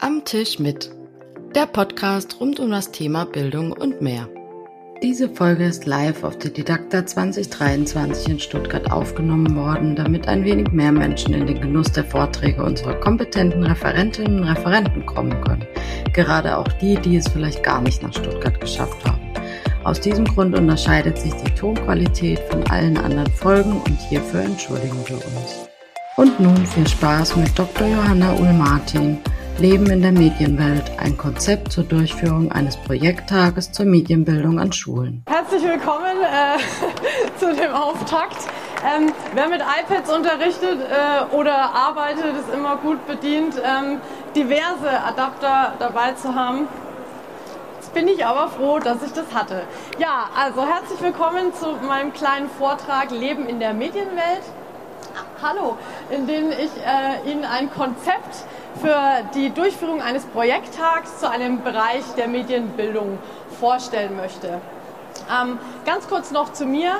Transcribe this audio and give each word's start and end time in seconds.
Am 0.00 0.24
Tisch 0.24 0.60
mit. 0.60 0.92
Der 1.56 1.66
Podcast 1.66 2.36
rund 2.38 2.60
um 2.60 2.70
das 2.70 2.92
Thema 2.92 3.24
Bildung 3.24 3.72
und 3.72 4.00
mehr. 4.00 4.28
Diese 5.02 5.28
Folge 5.28 5.64
ist 5.64 5.86
live 5.86 6.22
auf 6.22 6.38
der 6.38 6.52
Didakta 6.52 7.04
2023 7.04 8.28
in 8.28 8.38
Stuttgart 8.38 8.92
aufgenommen 8.92 9.56
worden, 9.56 9.96
damit 9.96 10.28
ein 10.28 10.44
wenig 10.44 10.70
mehr 10.70 10.92
Menschen 10.92 11.34
in 11.34 11.48
den 11.48 11.60
Genuss 11.60 11.90
der 11.90 12.04
Vorträge 12.04 12.62
unserer 12.62 12.94
kompetenten 12.94 13.64
Referentinnen 13.64 14.42
und 14.42 14.48
Referenten 14.48 15.04
kommen 15.04 15.40
können. 15.42 15.66
Gerade 16.12 16.56
auch 16.56 16.68
die, 16.80 16.94
die 16.94 17.16
es 17.16 17.26
vielleicht 17.26 17.64
gar 17.64 17.82
nicht 17.82 18.00
nach 18.00 18.12
Stuttgart 18.12 18.60
geschafft 18.60 19.04
haben. 19.04 19.32
Aus 19.82 20.00
diesem 20.00 20.26
Grund 20.26 20.56
unterscheidet 20.56 21.18
sich 21.18 21.34
die 21.34 21.54
Tonqualität 21.56 22.38
von 22.50 22.62
allen 22.70 22.96
anderen 22.98 23.32
Folgen 23.32 23.72
und 23.72 24.00
hierfür 24.08 24.42
entschuldigen 24.42 24.98
wir 25.08 25.16
uns. 25.16 25.68
Und 26.16 26.38
nun 26.38 26.66
viel 26.66 26.86
Spaß 26.86 27.34
mit 27.34 27.58
Dr. 27.58 27.88
Johanna 27.88 28.34
Uhl-Martin, 28.34 29.18
Leben 29.58 29.90
in 29.90 30.02
der 30.02 30.12
Medienwelt, 30.12 30.84
ein 30.98 31.16
Konzept 31.16 31.72
zur 31.72 31.82
Durchführung 31.82 32.52
eines 32.52 32.76
Projekttages 32.76 33.72
zur 33.72 33.86
Medienbildung 33.86 34.60
an 34.60 34.72
Schulen. 34.72 35.24
Herzlich 35.28 35.64
willkommen 35.64 36.16
äh, 36.22 36.58
zu 37.40 37.52
dem 37.52 37.72
Auftakt. 37.72 38.36
Ähm, 38.86 39.12
wer 39.34 39.48
mit 39.48 39.60
iPads 39.60 40.14
unterrichtet 40.14 40.78
äh, 40.80 41.34
oder 41.34 41.74
arbeitet, 41.74 42.36
ist 42.36 42.54
immer 42.54 42.76
gut 42.76 43.04
bedient, 43.08 43.56
ähm, 43.56 44.00
diverse 44.36 44.90
Adapter 45.04 45.72
dabei 45.80 46.12
zu 46.12 46.36
haben. 46.36 46.68
Jetzt 47.80 47.92
bin 47.92 48.06
ich 48.06 48.24
aber 48.24 48.50
froh, 48.50 48.78
dass 48.78 49.02
ich 49.02 49.12
das 49.12 49.34
hatte. 49.34 49.62
Ja, 49.98 50.30
also 50.40 50.64
herzlich 50.64 51.02
willkommen 51.02 51.52
zu 51.52 51.66
meinem 51.84 52.12
kleinen 52.12 52.48
Vortrag 52.48 53.10
Leben 53.10 53.48
in 53.48 53.58
der 53.58 53.74
Medienwelt. 53.74 54.44
Hallo, 55.42 55.76
in 56.10 56.28
dem 56.28 56.50
ich 56.50 56.70
äh, 56.84 57.30
Ihnen 57.30 57.44
ein 57.44 57.70
Konzept 57.72 58.44
für 58.80 58.98
die 59.34 59.50
Durchführung 59.50 60.00
eines 60.02 60.24
Projekttags 60.26 61.18
zu 61.18 61.28
einem 61.28 61.62
Bereich 61.62 62.04
der 62.16 62.28
Medienbildung 62.28 63.18
vorstellen 63.58 64.16
möchte. 64.16 64.60
Ähm, 65.30 65.58
ganz 65.84 66.08
kurz 66.08 66.30
noch 66.30 66.52
zu 66.52 66.64
mir. 66.64 66.92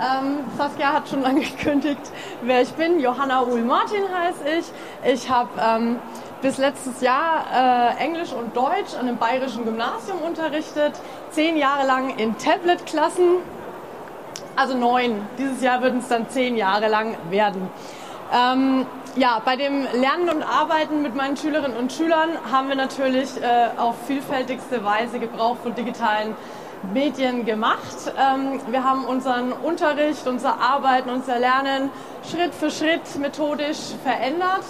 Ähm, 0.00 0.38
Saskia 0.56 0.92
hat 0.92 1.08
schon 1.08 1.24
angekündigt, 1.24 2.00
wer 2.42 2.62
ich 2.62 2.72
bin. 2.74 3.00
Johanna 3.00 3.42
Uhl-Martin 3.42 4.04
heiße 4.14 4.58
ich. 4.58 5.12
Ich 5.12 5.28
habe 5.28 5.50
ähm, 5.60 5.98
bis 6.40 6.58
letztes 6.58 7.00
Jahr 7.00 7.96
äh, 7.98 8.02
Englisch 8.02 8.32
und 8.32 8.56
Deutsch 8.56 8.94
an 8.94 9.08
einem 9.08 9.18
bayerischen 9.18 9.64
Gymnasium 9.64 10.20
unterrichtet. 10.22 10.92
Zehn 11.30 11.56
Jahre 11.56 11.86
lang 11.86 12.16
in 12.16 12.38
Tablet-Klassen. 12.38 13.38
Also 14.54 14.76
neun. 14.76 15.26
Dieses 15.38 15.62
Jahr 15.62 15.82
würden 15.82 16.00
es 16.00 16.08
dann 16.08 16.28
zehn 16.28 16.56
Jahre 16.56 16.88
lang 16.88 17.16
werden. 17.30 17.68
Ähm, 18.32 18.86
ja, 19.16 19.40
bei 19.44 19.56
dem 19.56 19.84
Lernen 19.94 20.28
und 20.28 20.42
Arbeiten 20.42 21.02
mit 21.02 21.14
meinen 21.14 21.36
Schülerinnen 21.36 21.76
und 21.76 21.92
Schülern 21.92 22.30
haben 22.50 22.68
wir 22.68 22.76
natürlich 22.76 23.30
äh, 23.42 23.78
auf 23.78 23.94
vielfältigste 24.06 24.84
Weise 24.84 25.18
Gebrauch 25.18 25.56
von 25.62 25.74
digitalen 25.74 26.36
Medien 26.92 27.44
gemacht. 27.46 28.12
Ähm, 28.18 28.60
wir 28.70 28.84
haben 28.84 29.04
unseren 29.04 29.52
Unterricht, 29.52 30.26
unser 30.26 30.60
Arbeiten, 30.60 31.10
unser 31.10 31.38
Lernen 31.38 31.90
Schritt 32.30 32.54
für 32.54 32.70
Schritt 32.70 33.18
methodisch 33.18 33.94
verändert. 34.02 34.64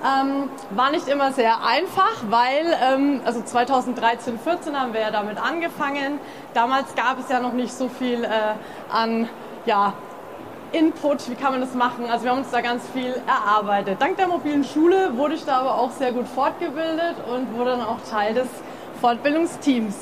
Ähm, 0.00 0.50
war 0.70 0.90
nicht 0.90 1.08
immer 1.08 1.32
sehr 1.32 1.64
einfach, 1.64 2.22
weil, 2.28 2.76
ähm, 2.82 3.20
also 3.24 3.42
2013, 3.42 4.38
14 4.38 4.78
haben 4.78 4.92
wir 4.92 5.00
ja 5.00 5.10
damit 5.10 5.38
angefangen. 5.38 6.20
Damals 6.54 6.94
gab 6.94 7.18
es 7.18 7.28
ja 7.28 7.40
noch 7.40 7.52
nicht 7.52 7.72
so 7.72 7.88
viel 7.88 8.22
äh, 8.24 8.28
an 8.92 9.28
ja, 9.66 9.94
Input, 10.72 11.30
wie 11.30 11.34
kann 11.34 11.52
man 11.52 11.60
das 11.60 11.74
machen. 11.74 12.06
Also 12.10 12.24
wir 12.24 12.32
haben 12.32 12.38
uns 12.38 12.50
da 12.50 12.60
ganz 12.60 12.86
viel 12.90 13.14
erarbeitet. 13.26 14.00
Dank 14.00 14.16
der 14.16 14.28
mobilen 14.28 14.64
Schule 14.64 15.16
wurde 15.16 15.34
ich 15.34 15.44
da 15.44 15.60
aber 15.60 15.74
auch 15.76 15.90
sehr 15.92 16.12
gut 16.12 16.28
fortgebildet 16.28 17.16
und 17.32 17.56
wurde 17.56 17.70
dann 17.70 17.82
auch 17.82 18.00
Teil 18.10 18.34
des 18.34 18.48
Fortbildungsteams. 19.00 19.96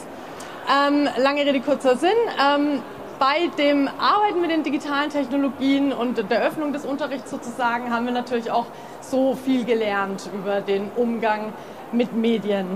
Ähm, 0.68 1.08
lange 1.18 1.42
Rede, 1.42 1.60
kurzer 1.60 1.96
Sinn. 1.96 2.10
Ähm, 2.42 2.82
bei 3.18 3.48
dem 3.56 3.88
Arbeiten 3.98 4.40
mit 4.40 4.50
den 4.50 4.62
digitalen 4.62 5.10
Technologien 5.10 5.92
und 5.92 6.30
der 6.30 6.42
Öffnung 6.42 6.72
des 6.72 6.84
Unterrichts 6.84 7.30
sozusagen 7.30 7.92
haben 7.92 8.04
wir 8.04 8.12
natürlich 8.12 8.50
auch 8.50 8.66
so 9.00 9.34
viel 9.34 9.64
gelernt 9.64 10.28
über 10.34 10.60
den 10.60 10.90
Umgang 10.96 11.52
mit 11.92 12.12
Medien. 12.14 12.66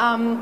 Ähm, 0.00 0.38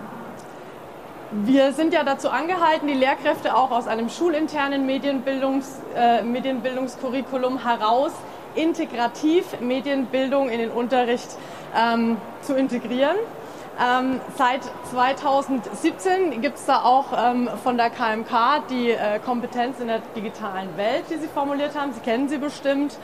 wir 1.32 1.72
sind 1.72 1.92
ja 1.92 2.04
dazu 2.04 2.30
angehalten, 2.30 2.86
die 2.86 2.94
Lehrkräfte 2.94 3.56
auch 3.56 3.70
aus 3.70 3.86
einem 3.86 4.08
schulinternen 4.08 4.86
Medienbildungs, 4.86 5.80
äh, 5.96 6.22
Medienbildungskurriculum 6.22 7.64
heraus 7.64 8.12
integrativ 8.54 9.60
Medienbildung 9.60 10.48
in 10.48 10.58
den 10.58 10.70
Unterricht 10.70 11.28
ähm, 11.76 12.16
zu 12.42 12.54
integrieren. 12.54 13.16
Ähm, 13.78 14.20
seit 14.38 14.62
2017 14.90 16.40
gibt 16.40 16.56
es 16.56 16.64
da 16.64 16.82
auch 16.82 17.06
ähm, 17.14 17.50
von 17.62 17.76
der 17.76 17.90
KMK 17.90 18.66
die 18.70 18.90
äh, 18.92 19.18
Kompetenz 19.18 19.80
in 19.80 19.88
der 19.88 20.00
digitalen 20.16 20.74
Welt, 20.78 21.04
die 21.10 21.16
Sie 21.16 21.28
formuliert 21.28 21.78
haben. 21.78 21.92
Sie 21.92 22.00
kennen 22.00 22.28
sie 22.28 22.38
bestimmt. 22.38 22.98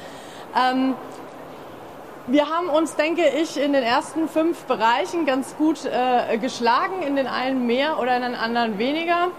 Wir 2.28 2.48
haben 2.48 2.68
uns, 2.68 2.94
denke 2.94 3.22
ich, 3.26 3.60
in 3.60 3.72
den 3.72 3.82
ersten 3.82 4.28
fünf 4.28 4.62
Bereichen 4.66 5.26
ganz 5.26 5.56
gut 5.56 5.84
äh, 5.84 6.38
geschlagen, 6.38 7.02
in 7.02 7.16
den 7.16 7.26
einen 7.26 7.66
mehr 7.66 7.98
oder 7.98 8.14
in 8.14 8.22
den 8.22 8.36
anderen 8.36 8.78
weniger. 8.78 9.32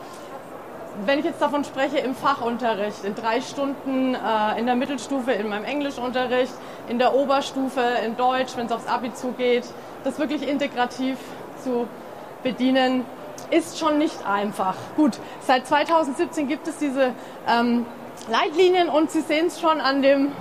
Wenn 1.05 1.19
ich 1.19 1.23
jetzt 1.23 1.41
davon 1.41 1.63
spreche, 1.63 1.99
im 1.99 2.13
Fachunterricht, 2.13 3.05
in 3.05 3.15
drei 3.15 3.39
Stunden 3.39 4.15
äh, 4.15 4.59
in 4.59 4.65
der 4.65 4.75
Mittelstufe, 4.75 5.31
in 5.31 5.47
meinem 5.47 5.63
Englischunterricht, 5.63 6.51
in 6.89 6.99
der 6.99 7.15
Oberstufe, 7.15 7.81
in 8.05 8.17
Deutsch, 8.17 8.57
wenn 8.57 8.65
es 8.65 8.73
aufs 8.73 8.87
Abi 8.87 9.13
zugeht, 9.13 9.63
das 10.03 10.19
wirklich 10.19 10.45
integrativ 10.45 11.17
zu 11.63 11.87
bedienen, 12.43 13.05
ist 13.49 13.79
schon 13.79 13.97
nicht 13.97 14.27
einfach. 14.27 14.75
Gut, 14.97 15.19
seit 15.47 15.65
2017 15.67 16.49
gibt 16.49 16.67
es 16.67 16.79
diese 16.79 17.13
ähm, 17.47 17.85
Leitlinien 18.29 18.89
und 18.89 19.09
Sie 19.09 19.21
sehen 19.21 19.47
es 19.47 19.61
schon 19.61 19.79
an 19.79 20.01
dem 20.01 20.33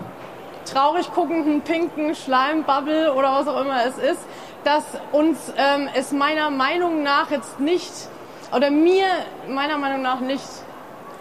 traurig 0.65 1.13
guckenden 1.13 1.63
pinken 1.63 2.15
Schleimbubble 2.15 3.13
oder 3.15 3.33
was 3.33 3.49
auch 3.49 3.61
immer 3.61 3.85
es 3.87 3.99
ist, 3.99 4.21
dass 4.65 4.85
uns 5.13 5.53
ähm, 5.57 5.89
es 5.95 6.13
meiner 6.13 6.51
Meinung 6.51 7.03
nach 7.03 7.31
jetzt 7.31 7.59
nicht 7.61 7.93
oder 8.55 8.71
mir 8.71 9.07
meiner 9.49 9.79
Meinung 9.79 10.03
nach 10.03 10.21
nicht 10.21 10.45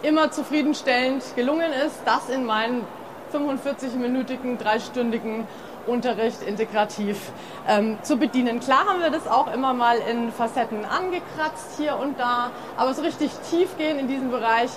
immer 0.04 0.32
zufriedenstellend 0.32 1.24
gelungen 1.36 1.72
ist, 1.86 2.02
das 2.06 2.30
in 2.30 2.46
meinen 2.46 2.86
45-minütigen, 3.34 4.58
dreistündigen 4.58 5.48
Unterricht 5.88 6.44
integrativ 6.44 7.32
ähm, 7.68 7.98
zu 8.04 8.18
bedienen. 8.18 8.60
Klar 8.60 8.86
haben 8.86 9.02
wir 9.02 9.10
das 9.10 9.28
auch 9.28 9.52
immer 9.52 9.74
mal 9.74 9.98
in 9.98 10.32
Facetten 10.32 10.86
angekratzt 10.86 11.78
hier 11.78 11.98
und 11.98 12.20
da, 12.20 12.52
aber 12.78 12.94
so 12.94 13.02
richtig 13.02 13.32
tief 13.50 13.78
gehen 13.78 13.98
in 13.98 14.08
diesen 14.08 14.30
Bereich 14.32 14.70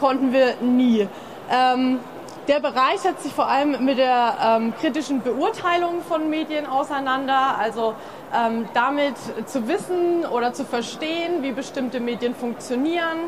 konnten 0.00 0.32
wir 0.32 0.56
nie. 0.60 1.08
Ähm, 1.50 2.00
der 2.48 2.60
Bereich 2.60 3.00
setzt 3.00 3.24
sich 3.24 3.32
vor 3.32 3.46
allem 3.46 3.84
mit 3.84 3.98
der 3.98 4.36
ähm, 4.42 4.72
kritischen 4.80 5.20
Beurteilung 5.20 6.00
von 6.02 6.30
Medien 6.30 6.66
auseinander, 6.66 7.58
also 7.58 7.94
ähm, 8.34 8.66
damit 8.72 9.16
zu 9.46 9.68
wissen 9.68 10.24
oder 10.24 10.54
zu 10.54 10.64
verstehen, 10.64 11.42
wie 11.42 11.52
bestimmte 11.52 12.00
Medien 12.00 12.34
funktionieren, 12.34 13.18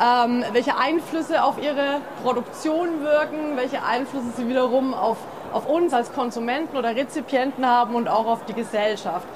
ähm, 0.00 0.44
welche 0.52 0.78
Einflüsse 0.78 1.42
auf 1.42 1.60
ihre 1.60 2.00
Produktion 2.22 3.02
wirken, 3.02 3.56
welche 3.56 3.82
Einflüsse 3.82 4.28
sie 4.36 4.48
wiederum 4.48 4.94
auf, 4.94 5.16
auf 5.52 5.68
uns 5.68 5.92
als 5.92 6.12
Konsumenten 6.12 6.76
oder 6.76 6.94
Rezipienten 6.94 7.66
haben 7.66 7.96
und 7.96 8.08
auch 8.08 8.26
auf 8.26 8.44
die 8.44 8.54
Gesellschaft. 8.54 9.26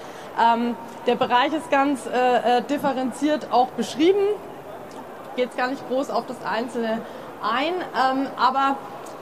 Ähm, 0.40 0.76
der 1.08 1.16
Bereich 1.16 1.52
ist 1.52 1.68
ganz 1.72 2.06
äh, 2.06 2.58
äh, 2.58 2.62
differenziert 2.62 3.48
auch 3.50 3.68
beschrieben, 3.68 4.20
geht 5.34 5.50
es 5.50 5.56
gar 5.56 5.68
nicht 5.68 5.86
groß 5.88 6.10
auf 6.10 6.26
das 6.26 6.36
Einzelne 6.44 7.00
ein, 7.42 7.74
ähm, 7.74 8.26
aber 8.36 8.76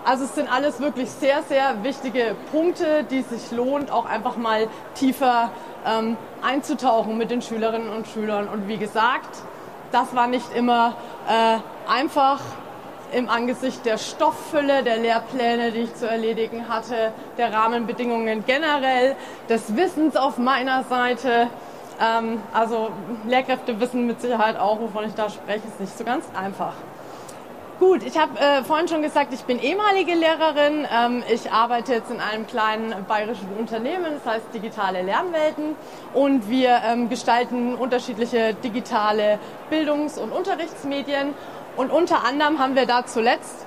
also 0.05 0.25
es 0.25 0.35
sind 0.35 0.51
alles 0.51 0.81
wirklich 0.81 1.11
sehr, 1.11 1.43
sehr 1.43 1.83
wichtige 1.83 2.35
Punkte, 2.51 3.05
die 3.05 3.23
sich 3.23 3.51
lohnt, 3.51 3.91
auch 3.91 4.07
einfach 4.07 4.37
mal 4.37 4.69
tiefer 4.95 5.51
ähm, 5.87 6.17
einzutauchen 6.43 7.19
mit 7.19 7.31
den 7.31 7.43
Schülerinnen 7.43 7.91
und 7.91 8.07
Schülern. 8.07 8.49
Und 8.49 8.67
wie 8.67 8.79
gesagt, 8.79 9.43
das 9.93 10.15
war 10.15 10.27
nicht 10.27 10.55
immer 10.55 10.95
äh, 11.29 11.59
einfach 11.91 12.41
im 13.13 13.29
Angesicht 13.29 13.85
der 13.85 13.99
Stofffülle, 13.99 14.83
der 14.83 14.99
Lehrpläne, 14.99 15.73
die 15.73 15.81
ich 15.81 15.95
zu 15.97 16.09
erledigen 16.09 16.69
hatte, 16.69 17.13
der 17.39 17.53
Rahmenbedingungen 17.53 18.45
generell, 18.47 19.17
des 19.49 19.77
Wissens 19.77 20.17
auf 20.17 20.39
meiner 20.39 20.85
Seite. 20.85 21.49
Ähm, 22.01 22.41
also 22.53 22.91
Lehrkräfte 23.27 23.81
wissen 23.81 24.07
mit 24.07 24.21
Sicherheit 24.21 24.59
auch, 24.59 24.81
wovon 24.81 25.05
ich 25.05 25.15
da 25.15 25.29
spreche, 25.29 25.67
ist 25.67 25.81
nicht 25.81 25.99
so 25.99 26.05
ganz 26.05 26.25
einfach. 26.35 26.73
Gut, 27.81 28.03
ich 28.03 28.19
habe 28.19 28.39
äh, 28.39 28.63
vorhin 28.63 28.89
schon 28.89 29.01
gesagt, 29.01 29.33
ich 29.33 29.45
bin 29.45 29.59
ehemalige 29.59 30.13
Lehrerin. 30.13 30.87
Ähm, 30.95 31.23
ich 31.33 31.51
arbeite 31.51 31.95
jetzt 31.95 32.11
in 32.11 32.21
einem 32.21 32.47
kleinen 32.47 33.07
bayerischen 33.07 33.49
Unternehmen, 33.59 34.21
das 34.23 34.35
heißt 34.35 34.53
Digitale 34.53 35.01
Lernwelten. 35.01 35.77
Und 36.13 36.51
wir 36.51 36.83
ähm, 36.85 37.09
gestalten 37.09 37.75
unterschiedliche 37.75 38.53
digitale 38.53 39.39
Bildungs- 39.71 40.19
und 40.19 40.31
Unterrichtsmedien. 40.31 41.33
Und 41.79 41.91
unter 41.91 42.23
anderem 42.23 42.59
haben 42.59 42.75
wir 42.75 42.85
da 42.85 43.07
zuletzt 43.07 43.67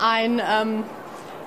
ein 0.00 0.42
ähm, 0.44 0.82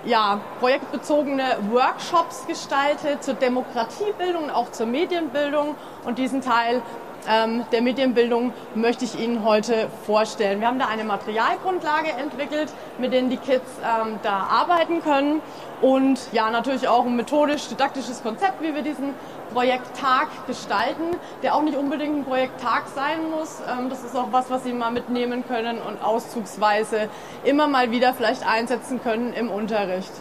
ja, 0.06 0.40
projektbezogene 0.62 1.58
Workshops 1.70 2.48
gestaltet 2.48 3.26
zur 3.26 3.34
Demokratiebildung 3.34 4.46
und 4.46 4.52
auch 4.52 4.72
zur 4.72 4.86
Medienbildung. 4.86 5.76
Und 6.06 6.18
diesen 6.18 6.40
Teil 6.40 6.82
ähm, 7.28 7.64
der 7.72 7.82
Medienbildung 7.82 8.54
möchte 8.76 9.06
ich 9.06 9.20
Ihnen 9.20 9.44
heute 9.44 9.88
vorstellen. 10.06 10.60
Wir 10.62 10.68
haben 10.68 10.80
da 10.80 10.88
eine 10.88 11.04
Materialgrundlage 11.04 12.10
entwickelt, 12.12 12.72
mit 12.98 13.14
denen 13.14 13.30
die 13.30 13.38
Kids 13.38 13.70
ähm, 13.84 14.20
da 14.24 14.48
arbeiten 14.50 15.02
können 15.02 15.42
und 15.82 16.20
ja, 16.32 16.50
natürlich 16.50 16.88
auch 16.88 17.06
ein 17.06 17.16
methodisch-didaktisches 17.16 18.22
Konzept, 18.22 18.62
wie 18.62 18.76
wir 18.76 18.82
diesen 18.82 19.14
Projekttag 19.54 20.28
gestalten, 20.48 21.16
der 21.42 21.56
auch 21.56 21.62
nicht 21.62 21.78
unbedingt 21.78 22.18
ein 22.18 22.26
Projekttag 22.26 22.84
sein 22.94 23.30
muss. 23.30 23.62
Ähm, 23.68 23.90
das 23.90 24.04
ist 24.04 24.16
auch 24.16 24.32
was, 24.32 24.50
was 24.50 24.64
Sie 24.64 24.74
mal 24.74 24.92
mitnehmen 24.92 25.46
können 25.48 25.82
und 25.82 26.04
auszugsweise 26.04 27.10
immer 27.44 27.68
mal 27.68 27.92
wieder 27.92 28.14
vielleicht 28.14 28.48
einsetzen 28.48 29.02
können 29.02 29.34
im 29.34 29.50
Unterricht. 29.50 30.12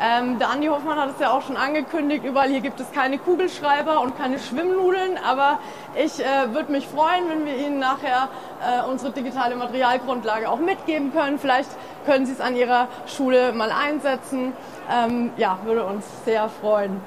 Ähm, 0.00 0.38
der 0.38 0.50
Andi 0.50 0.68
Hoffmann 0.68 0.96
hat 0.96 1.10
es 1.10 1.18
ja 1.18 1.32
auch 1.32 1.42
schon 1.42 1.56
angekündigt, 1.56 2.24
überall 2.24 2.48
hier 2.48 2.60
gibt 2.60 2.78
es 2.78 2.92
keine 2.92 3.18
Kugelschreiber 3.18 4.00
und 4.00 4.16
keine 4.16 4.38
Schwimmnudeln, 4.38 5.18
aber 5.28 5.58
ich 5.96 6.24
äh, 6.24 6.54
würde 6.54 6.70
mich 6.70 6.86
freuen, 6.86 7.28
wenn 7.28 7.44
wir 7.44 7.56
Ihnen 7.56 7.80
nachher 7.80 8.28
äh, 8.62 8.88
unsere 8.88 9.10
digitale 9.10 9.56
Materialgrundlage 9.56 10.48
auch 10.48 10.60
mitgeben 10.60 11.12
können. 11.12 11.40
Vielleicht 11.40 11.70
können 12.06 12.26
Sie 12.26 12.32
es 12.32 12.40
an 12.40 12.54
Ihrer 12.54 12.86
Schule 13.06 13.52
mal 13.52 13.72
einsetzen. 13.72 14.52
Ähm, 14.88 15.32
ja, 15.36 15.58
würde 15.64 15.84
uns 15.84 16.04
sehr 16.24 16.48
freuen. 16.48 17.00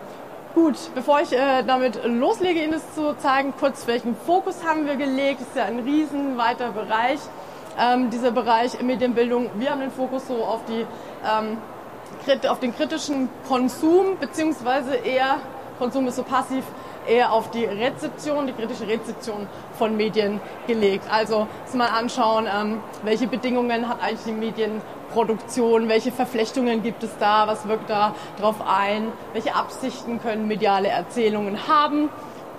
Gut, 0.53 0.75
bevor 0.93 1.21
ich 1.21 1.31
äh, 1.31 1.63
damit 1.63 2.03
loslege, 2.03 2.61
Ihnen 2.61 2.73
das 2.73 2.93
zu 2.93 3.15
zeigen, 3.19 3.53
kurz 3.57 3.87
welchen 3.87 4.17
Fokus 4.17 4.65
haben 4.67 4.85
wir 4.85 4.97
gelegt. 4.97 5.39
Das 5.39 5.47
ist 5.47 5.55
ja 5.55 5.63
ein 5.63 5.79
riesen 5.79 6.37
weiter 6.37 6.71
Bereich, 6.71 7.21
ähm, 7.79 8.09
dieser 8.09 8.31
Bereich 8.31 8.81
Medienbildung. 8.81 9.49
Wir 9.55 9.71
haben 9.71 9.79
den 9.79 9.91
Fokus 9.91 10.27
so 10.27 10.43
auf 10.43 10.59
die 10.65 10.85
ähm, 11.25 11.57
auf 12.47 12.59
den 12.59 12.75
kritischen 12.75 13.29
Konsum, 13.47 14.17
beziehungsweise 14.19 14.95
eher, 14.95 15.37
Konsum 15.79 16.07
ist 16.07 16.15
so 16.15 16.23
passiv, 16.23 16.63
eher 17.07 17.31
auf 17.31 17.49
die 17.51 17.65
Rezeption, 17.65 18.47
die 18.47 18.53
kritische 18.53 18.87
Rezeption 18.87 19.47
von 19.77 19.97
Medien 19.97 20.39
gelegt. 20.67 21.05
Also 21.11 21.47
mal 21.73 21.87
anschauen, 21.87 22.47
ähm, 22.53 22.79
welche 23.03 23.27
Bedingungen 23.27 23.87
hat 23.87 24.01
eigentlich 24.01 24.23
die 24.25 24.31
Medienproduktion, 24.33 25.89
welche 25.89 26.11
Verflechtungen 26.11 26.83
gibt 26.83 27.03
es 27.03 27.11
da, 27.19 27.47
was 27.47 27.67
wirkt 27.67 27.89
da 27.89 28.13
drauf 28.39 28.57
ein, 28.65 29.11
welche 29.33 29.55
Absichten 29.55 30.21
können 30.21 30.47
mediale 30.47 30.89
Erzählungen 30.89 31.67
haben 31.67 32.09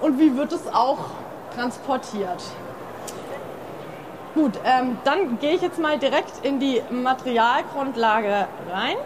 und 0.01 0.19
wie 0.19 0.37
wird 0.37 0.53
es 0.53 0.67
auch 0.67 0.99
transportiert. 1.55 2.43
Gut, 4.35 4.53
ähm, 4.65 4.97
dann 5.05 5.39
gehe 5.41 5.53
ich 5.53 5.61
jetzt 5.61 5.79
mal 5.79 5.99
direkt 5.99 6.45
in 6.45 6.59
die 6.59 6.81
Materialgrundlage 6.91 8.49
rein. 8.71 8.97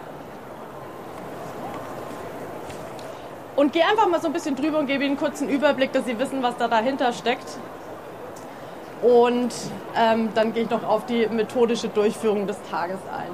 Und 3.56 3.72
gehe 3.72 3.84
einfach 3.84 4.08
mal 4.08 4.20
so 4.20 4.28
ein 4.28 4.32
bisschen 4.32 4.54
drüber 4.54 4.78
und 4.78 4.86
gebe 4.86 5.04
Ihnen 5.04 5.18
einen 5.18 5.48
Überblick, 5.48 5.92
dass 5.92 6.04
Sie 6.04 6.18
wissen, 6.18 6.42
was 6.42 6.56
da 6.56 6.68
dahinter 6.68 7.12
steckt. 7.12 7.58
Und 9.02 9.52
ähm, 9.94 10.30
dann 10.34 10.52
gehe 10.52 10.64
ich 10.64 10.70
noch 10.70 10.84
auf 10.84 11.06
die 11.06 11.26
methodische 11.26 11.88
Durchführung 11.88 12.46
des 12.46 12.56
Tages 12.70 12.98
ein. 13.12 13.30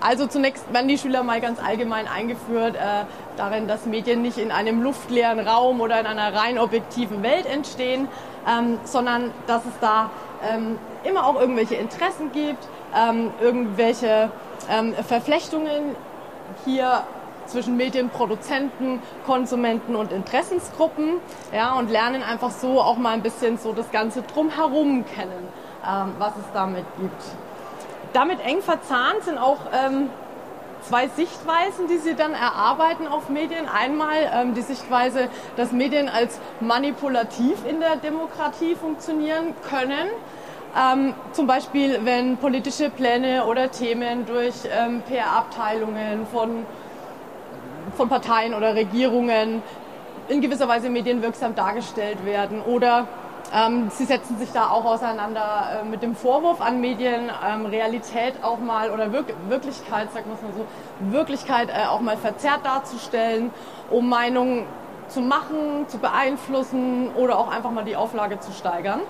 Also 0.00 0.26
zunächst 0.26 0.72
werden 0.72 0.86
die 0.86 0.98
Schüler 0.98 1.22
mal 1.22 1.40
ganz 1.40 1.58
allgemein 1.62 2.06
eingeführt 2.06 2.76
äh, 2.76 3.04
darin, 3.36 3.66
dass 3.66 3.84
Medien 3.86 4.22
nicht 4.22 4.38
in 4.38 4.52
einem 4.52 4.82
luftleeren 4.82 5.40
Raum 5.40 5.80
oder 5.80 5.98
in 5.98 6.06
einer 6.06 6.34
rein 6.34 6.58
objektiven 6.58 7.22
Welt 7.22 7.46
entstehen, 7.46 8.06
ähm, 8.46 8.78
sondern 8.84 9.32
dass 9.46 9.64
es 9.64 9.72
da 9.80 10.10
ähm, 10.48 10.78
immer 11.04 11.26
auch 11.26 11.40
irgendwelche 11.40 11.74
Interessen 11.74 12.30
gibt, 12.32 12.68
ähm, 12.94 13.32
irgendwelche 13.40 14.30
ähm, 14.70 14.94
Verflechtungen 15.06 15.96
hier 16.64 17.02
zwischen 17.48 17.76
Medienproduzenten, 17.76 19.00
Konsumenten 19.26 19.96
und 19.96 20.12
Interessensgruppen 20.12 21.14
ja, 21.52 21.74
und 21.74 21.90
lernen 21.90 22.22
einfach 22.22 22.50
so 22.50 22.80
auch 22.80 22.96
mal 22.96 23.14
ein 23.14 23.22
bisschen 23.22 23.58
so 23.58 23.72
das 23.72 23.90
Ganze 23.90 24.22
drumherum 24.22 25.04
kennen, 25.14 25.48
ähm, 25.86 26.12
was 26.18 26.36
es 26.36 26.44
damit 26.54 26.84
gibt. 26.98 27.22
Damit 28.12 28.40
eng 28.44 28.62
verzahnt 28.62 29.22
sind 29.24 29.38
auch 29.38 29.58
ähm, 29.72 30.08
zwei 30.82 31.08
Sichtweisen, 31.08 31.88
die 31.88 31.98
sie 31.98 32.14
dann 32.14 32.32
erarbeiten 32.32 33.06
auf 33.06 33.28
Medien. 33.28 33.66
Einmal 33.68 34.30
ähm, 34.32 34.54
die 34.54 34.62
Sichtweise, 34.62 35.28
dass 35.56 35.72
Medien 35.72 36.08
als 36.08 36.38
manipulativ 36.60 37.58
in 37.68 37.80
der 37.80 37.96
Demokratie 37.96 38.74
funktionieren 38.74 39.54
können. 39.68 40.08
Ähm, 40.76 41.14
zum 41.32 41.46
Beispiel, 41.46 42.00
wenn 42.04 42.36
politische 42.36 42.90
Pläne 42.90 43.46
oder 43.46 43.70
Themen 43.70 44.26
durch 44.26 44.54
ähm, 44.70 45.02
PR-Abteilungen 45.02 46.26
von 46.26 46.66
von 47.96 48.08
Parteien 48.08 48.54
oder 48.54 48.74
Regierungen 48.74 49.62
in 50.28 50.40
gewisser 50.40 50.68
Weise 50.68 50.90
medienwirksam 50.90 51.54
dargestellt 51.54 52.24
werden. 52.24 52.60
Oder 52.62 53.06
ähm, 53.54 53.90
sie 53.90 54.04
setzen 54.04 54.36
sich 54.38 54.52
da 54.52 54.68
auch 54.70 54.84
auseinander 54.84 55.80
äh, 55.80 55.84
mit 55.84 56.02
dem 56.02 56.14
Vorwurf 56.14 56.60
an 56.60 56.80
Medien, 56.80 57.30
ähm, 57.46 57.66
Realität 57.66 58.34
auch 58.42 58.58
mal 58.58 58.90
oder 58.90 59.12
Wir 59.12 59.24
Wirklichkeit, 59.48 60.12
sagen 60.12 60.26
wir 60.26 60.34
es 60.34 60.42
mal 60.42 60.52
so, 60.52 61.12
Wirklichkeit 61.12 61.70
äh, 61.70 61.86
auch 61.86 62.00
mal 62.00 62.16
verzerrt 62.16 62.60
darzustellen, 62.64 63.50
um 63.90 64.08
Meinungen 64.08 64.66
zu 65.08 65.20
machen, 65.20 65.86
zu 65.88 65.98
beeinflussen 65.98 67.10
oder 67.16 67.38
auch 67.38 67.50
einfach 67.50 67.70
mal 67.70 67.84
die 67.84 67.96
Auflage 67.96 68.38
zu 68.40 68.52
steigern. 68.52 69.00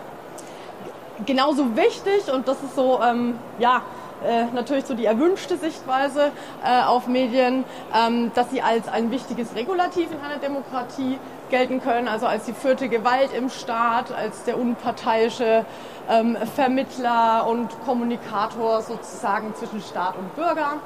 Genauso 1.27 1.77
wichtig, 1.77 2.33
und 2.33 2.47
das 2.47 2.63
ist 2.63 2.77
so, 2.77 3.01
ähm, 3.03 3.37
ja, 3.59 3.83
äh, 4.25 4.45
natürlich 4.55 4.87
so 4.87 4.95
die 4.95 5.05
erwünschte 5.05 5.57
Sichtweise 5.57 6.31
äh, 6.65 6.83
auf 6.83 7.07
Medien, 7.07 7.65
ähm, 7.95 8.33
dass 8.35 8.51
sie 8.51 8.63
als 8.63 8.89
ein 8.89 9.11
wichtiges 9.11 9.55
Regulativ 9.55 10.11
in 10.11 10.21
einer 10.21 10.39
Demokratie 10.39 11.19
gelten 11.51 11.81
können, 11.81 12.09
also 12.09 12.27
als 12.27 12.45
die 12.45 12.53
vierte 12.53 12.89
Gewalt 12.89 13.33
im 13.33 13.49
Staat, 13.49 14.13
als 14.13 14.45
der 14.45 14.59
unparteiische 14.59 15.65
ähm, 16.11 16.37
Vermittler 16.55 17.47
und 17.49 17.69
Kommunikator 17.85 18.83
sozusagen 18.83 19.55
zwischen 19.55 19.81
Staat 19.81 20.17
und 20.17 20.35
Bürger 20.35 20.81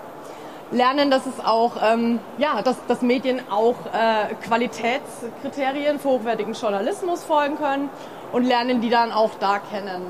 lernen, 0.73 1.11
dass 1.11 1.26
es 1.26 1.44
auch, 1.44 1.73
ähm, 1.82 2.19
ja, 2.38 2.62
dass, 2.62 2.76
dass 2.87 3.02
Medien 3.02 3.40
auch 3.50 3.76
äh, 3.93 4.35
Qualitätskriterien 4.46 5.99
für 5.99 6.08
hochwertigen 6.08 6.55
Journalismus 6.55 7.25
folgen 7.25 7.56
können 7.56 7.90
und 8.32 8.44
lernen 8.44 8.81
die 8.81 8.90
dann 8.90 9.12
auch 9.12 9.31
da 9.38 9.58
kennen. 9.58 10.02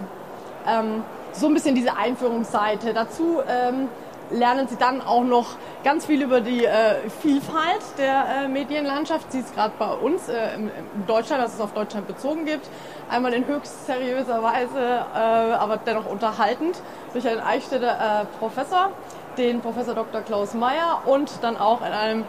Ähm, 0.66 1.02
so 1.32 1.46
ein 1.46 1.54
bisschen 1.54 1.74
diese 1.74 1.96
Einführungsseite. 1.96 2.92
Dazu 2.92 3.40
ähm, 3.48 3.88
lernen 4.32 4.66
Sie 4.68 4.76
dann 4.76 5.00
auch 5.00 5.24
noch 5.24 5.56
ganz 5.84 6.06
viel 6.06 6.22
über 6.22 6.40
die 6.40 6.64
äh, 6.64 7.08
Vielfalt 7.20 7.82
der 7.98 8.44
äh, 8.44 8.48
Medienlandschaft, 8.48 9.32
die 9.32 9.38
es 9.38 9.52
gerade 9.52 9.74
bei 9.78 9.92
uns 9.92 10.28
äh, 10.28 10.54
in, 10.54 10.70
Deutschland, 11.06 11.42
dass 11.42 11.54
es 11.54 11.60
auf 11.60 11.72
Deutschland 11.72 12.06
bezogen 12.06 12.44
gibt. 12.44 12.68
Einmal 13.10 13.32
in 13.34 13.46
höchst 13.46 13.86
seriöser 13.86 14.42
Weise, 14.42 15.04
äh, 15.14 15.18
aber 15.18 15.78
dennoch 15.78 16.06
unterhaltend 16.06 16.80
durch 17.12 17.26
einen 17.28 17.40
Eichstätter 17.40 18.22
äh, 18.22 18.38
Professor, 18.38 18.90
den 19.38 19.60
Professor 19.60 19.94
Dr. 19.94 20.22
Klaus 20.22 20.54
Meyer 20.54 21.02
und 21.06 21.30
dann 21.42 21.56
auch 21.56 21.80
in 21.80 21.92
einem 21.92 22.24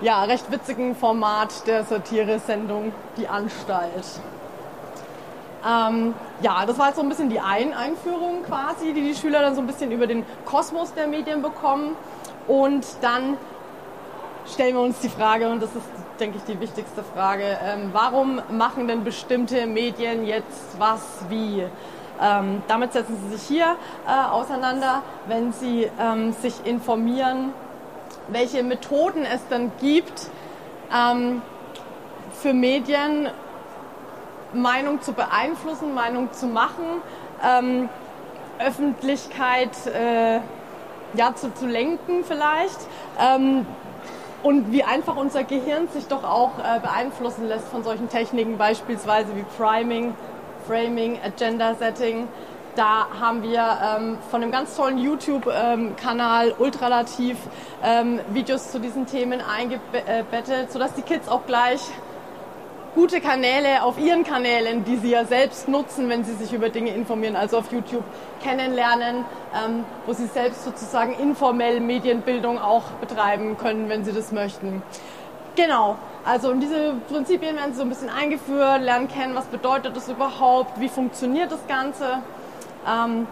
ja, 0.00 0.22
recht 0.24 0.50
witzigen 0.52 0.94
Format 0.94 1.66
der 1.66 1.84
Satire-Sendung 1.84 2.92
Die 3.16 3.26
Anstalt. 3.26 4.20
Ähm, 5.66 6.14
ja, 6.40 6.64
das 6.66 6.78
war 6.78 6.88
jetzt 6.88 6.96
so 6.96 7.02
ein 7.02 7.08
bisschen 7.08 7.30
die 7.30 7.40
ein 7.40 7.74
Einführung 7.74 8.42
quasi, 8.44 8.92
die 8.92 9.02
die 9.02 9.14
Schüler 9.14 9.40
dann 9.40 9.54
so 9.54 9.60
ein 9.60 9.66
bisschen 9.66 9.90
über 9.90 10.06
den 10.06 10.24
Kosmos 10.44 10.94
der 10.94 11.06
Medien 11.06 11.42
bekommen. 11.42 11.96
Und 12.46 12.86
dann 13.00 13.36
stellen 14.46 14.74
wir 14.74 14.82
uns 14.82 15.00
die 15.00 15.08
Frage, 15.08 15.48
und 15.48 15.62
das 15.62 15.70
ist, 15.74 15.84
denke 16.20 16.38
ich, 16.38 16.44
die 16.44 16.60
wichtigste 16.60 17.02
Frage, 17.02 17.58
ähm, 17.62 17.90
warum 17.92 18.40
machen 18.50 18.88
denn 18.88 19.04
bestimmte 19.04 19.66
Medien 19.66 20.26
jetzt 20.26 20.78
was 20.78 21.02
wie? 21.28 21.64
Ähm, 22.20 22.62
damit 22.66 22.92
setzen 22.92 23.16
Sie 23.22 23.36
sich 23.36 23.46
hier 23.46 23.76
äh, 24.06 24.30
auseinander, 24.30 25.02
wenn 25.28 25.52
Sie 25.52 25.88
ähm, 26.00 26.32
sich 26.32 26.66
informieren, 26.66 27.52
welche 28.28 28.62
Methoden 28.62 29.24
es 29.24 29.40
dann 29.48 29.70
gibt 29.80 30.28
ähm, 30.92 31.42
für 32.32 32.52
Medien, 32.52 33.28
Meinung 34.52 35.00
zu 35.02 35.12
beeinflussen, 35.12 35.94
Meinung 35.94 36.32
zu 36.32 36.46
machen, 36.46 37.02
ähm, 37.44 37.88
Öffentlichkeit 38.58 39.86
äh, 39.86 40.40
ja, 41.14 41.34
zu, 41.34 41.54
zu 41.54 41.66
lenken 41.66 42.24
vielleicht. 42.24 42.78
Ähm, 43.20 43.66
und 44.42 44.70
wie 44.70 44.84
einfach 44.84 45.16
unser 45.16 45.42
Gehirn 45.42 45.88
sich 45.88 46.06
doch 46.06 46.22
auch 46.22 46.52
äh, 46.58 46.78
beeinflussen 46.80 47.48
lässt 47.48 47.68
von 47.68 47.82
solchen 47.82 48.08
Techniken, 48.08 48.56
beispielsweise 48.56 49.34
wie 49.34 49.44
Priming, 49.56 50.14
Framing, 50.66 51.18
Agenda 51.24 51.74
Setting. 51.74 52.28
Da 52.76 53.08
haben 53.18 53.42
wir 53.42 53.78
ähm, 53.82 54.18
von 54.30 54.40
einem 54.40 54.52
ganz 54.52 54.76
tollen 54.76 54.98
YouTube-Kanal 54.98 56.48
ähm, 56.48 56.54
Ultralativ 56.58 57.36
ähm, 57.82 58.20
Videos 58.28 58.70
zu 58.70 58.78
diesen 58.78 59.06
Themen 59.06 59.40
eingebettet, 59.40 60.70
sodass 60.70 60.94
die 60.94 61.02
Kids 61.02 61.28
auch 61.28 61.44
gleich 61.46 61.80
gute 62.94 63.20
Kanäle 63.20 63.82
auf 63.82 63.98
ihren 63.98 64.24
Kanälen, 64.24 64.84
die 64.84 64.96
sie 64.96 65.10
ja 65.10 65.24
selbst 65.24 65.68
nutzen, 65.68 66.08
wenn 66.08 66.24
sie 66.24 66.34
sich 66.34 66.52
über 66.52 66.68
Dinge 66.68 66.94
informieren, 66.94 67.36
also 67.36 67.58
auf 67.58 67.72
YouTube 67.72 68.04
kennenlernen, 68.42 69.24
ähm, 69.54 69.84
wo 70.06 70.12
sie 70.12 70.26
selbst 70.26 70.64
sozusagen 70.64 71.12
informell 71.14 71.80
Medienbildung 71.80 72.58
auch 72.58 72.84
betreiben 73.00 73.56
können, 73.58 73.88
wenn 73.88 74.04
sie 74.04 74.12
das 74.12 74.32
möchten. 74.32 74.82
Genau, 75.56 75.96
also 76.24 76.50
und 76.50 76.60
diese 76.60 76.94
Prinzipien 77.08 77.56
werden 77.56 77.74
so 77.74 77.82
ein 77.82 77.88
bisschen 77.88 78.10
eingeführt, 78.10 78.82
lernen 78.82 79.08
kennen, 79.08 79.34
was 79.34 79.46
bedeutet 79.46 79.96
das 79.96 80.08
überhaupt, 80.08 80.80
wie 80.80 80.88
funktioniert 80.88 81.50
das 81.50 81.66
Ganze. 81.66 82.22
Ähm, 82.86 83.26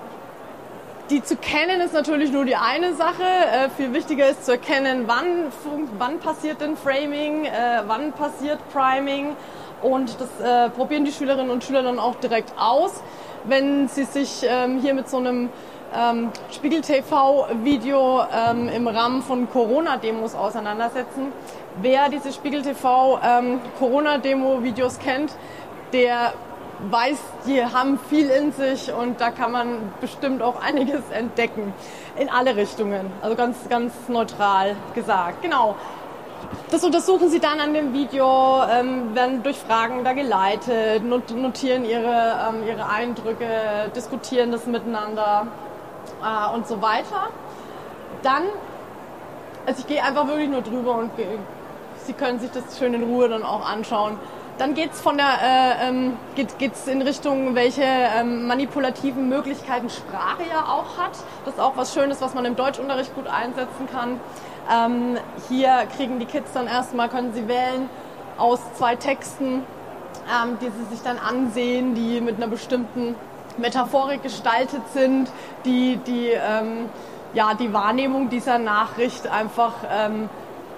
die 1.10 1.22
zu 1.22 1.36
kennen 1.36 1.80
ist 1.80 1.94
natürlich 1.94 2.32
nur 2.32 2.44
die 2.44 2.56
eine 2.56 2.94
Sache. 2.94 3.22
Äh, 3.22 3.70
viel 3.70 3.92
wichtiger 3.92 4.28
ist 4.28 4.44
zu 4.44 4.52
erkennen, 4.52 5.04
wann, 5.06 5.52
wann 5.98 6.18
passiert 6.18 6.60
denn 6.60 6.76
Framing, 6.76 7.44
äh, 7.44 7.82
wann 7.86 8.12
passiert 8.12 8.58
Priming. 8.72 9.36
Und 9.82 10.16
das 10.20 10.40
äh, 10.40 10.70
probieren 10.70 11.04
die 11.04 11.12
Schülerinnen 11.12 11.50
und 11.50 11.62
Schüler 11.62 11.82
dann 11.82 11.98
auch 11.98 12.16
direkt 12.16 12.52
aus, 12.58 13.02
wenn 13.44 13.88
sie 13.88 14.04
sich 14.04 14.44
ähm, 14.48 14.80
hier 14.80 14.94
mit 14.94 15.08
so 15.08 15.18
einem 15.18 15.50
ähm, 15.94 16.30
Spiegel 16.50 16.80
TV-Video 16.80 18.22
ähm, 18.22 18.68
im 18.68 18.88
Rahmen 18.88 19.22
von 19.22 19.48
Corona-Demos 19.50 20.34
auseinandersetzen. 20.34 21.32
Wer 21.80 22.08
diese 22.08 22.32
Spiegel 22.32 22.62
TV 22.62 23.20
ähm, 23.22 23.60
Corona-Demo-Videos 23.78 24.98
kennt, 24.98 25.32
der 25.92 26.32
weiß, 26.90 27.18
die 27.46 27.64
haben 27.64 27.98
viel 28.10 28.28
in 28.28 28.52
sich 28.52 28.92
und 28.92 29.20
da 29.20 29.30
kann 29.30 29.52
man 29.52 29.92
bestimmt 30.00 30.42
auch 30.42 30.60
einiges 30.60 31.02
entdecken. 31.10 31.72
In 32.18 32.28
alle 32.30 32.56
Richtungen. 32.56 33.10
Also 33.22 33.36
ganz, 33.36 33.68
ganz 33.68 33.92
neutral 34.08 34.76
gesagt. 34.94 35.42
Genau. 35.42 35.76
Das 36.70 36.84
untersuchen 36.84 37.28
sie 37.28 37.40
dann 37.40 37.60
an 37.60 37.74
dem 37.74 37.92
Video, 37.92 38.62
ähm, 38.70 39.14
werden 39.14 39.42
durch 39.42 39.56
Fragen 39.56 40.04
da 40.04 40.12
geleitet, 40.12 41.02
notieren 41.04 41.84
ihre, 41.84 42.38
ähm, 42.48 42.66
ihre 42.66 42.88
Eindrücke, 42.88 43.90
diskutieren 43.94 44.52
das 44.52 44.66
miteinander 44.66 45.46
äh, 46.22 46.54
und 46.54 46.66
so 46.66 46.80
weiter. 46.80 47.30
Dann, 48.22 48.44
also 49.66 49.80
ich 49.80 49.86
gehe 49.86 50.02
einfach 50.02 50.28
wirklich 50.28 50.48
nur 50.48 50.62
drüber 50.62 50.96
und 50.96 51.10
Sie 52.06 52.12
können 52.12 52.38
sich 52.38 52.50
das 52.52 52.78
schön 52.78 52.94
in 52.94 53.02
Ruhe 53.02 53.28
dann 53.28 53.42
auch 53.42 53.68
anschauen. 53.68 54.16
Dann 54.58 54.72
geht's 54.72 55.02
von 55.02 55.18
äh, 55.18 55.22
ähm, 55.82 56.16
geht, 56.34 56.58
geht's 56.58 56.86
in 56.86 57.02
Richtung, 57.02 57.54
welche 57.54 57.82
ähm, 57.82 58.46
manipulativen 58.46 59.28
Möglichkeiten 59.28 59.90
Sprache 59.90 60.44
ja 60.48 60.62
auch 60.62 60.96
hat. 60.96 61.12
Das 61.44 61.54
ist 61.54 61.60
auch 61.60 61.76
was 61.76 61.92
Schönes, 61.92 62.22
was 62.22 62.32
man 62.32 62.46
im 62.46 62.56
Deutschunterricht 62.56 63.14
gut 63.14 63.26
einsetzen 63.26 63.86
kann. 63.92 64.18
Ähm, 64.72 65.18
hier 65.50 65.86
kriegen 65.96 66.18
die 66.18 66.24
Kids 66.24 66.52
dann 66.54 66.68
erstmal, 66.68 67.10
können 67.10 67.34
sie 67.34 67.46
wählen 67.48 67.90
aus 68.38 68.60
zwei 68.78 68.96
Texten, 68.96 69.62
ähm, 70.26 70.58
die 70.62 70.70
sie 70.70 70.94
sich 70.94 71.02
dann 71.02 71.18
ansehen, 71.18 71.94
die 71.94 72.22
mit 72.22 72.36
einer 72.36 72.48
bestimmten 72.48 73.14
Metaphorik 73.58 74.22
gestaltet 74.22 74.82
sind, 74.94 75.30
die 75.66 75.98
die, 76.06 76.30
ähm, 76.30 76.88
ja, 77.34 77.52
die 77.52 77.74
Wahrnehmung 77.74 78.30
dieser 78.30 78.58
Nachricht 78.58 79.26
einfach 79.28 79.74
ähm, 79.90 80.30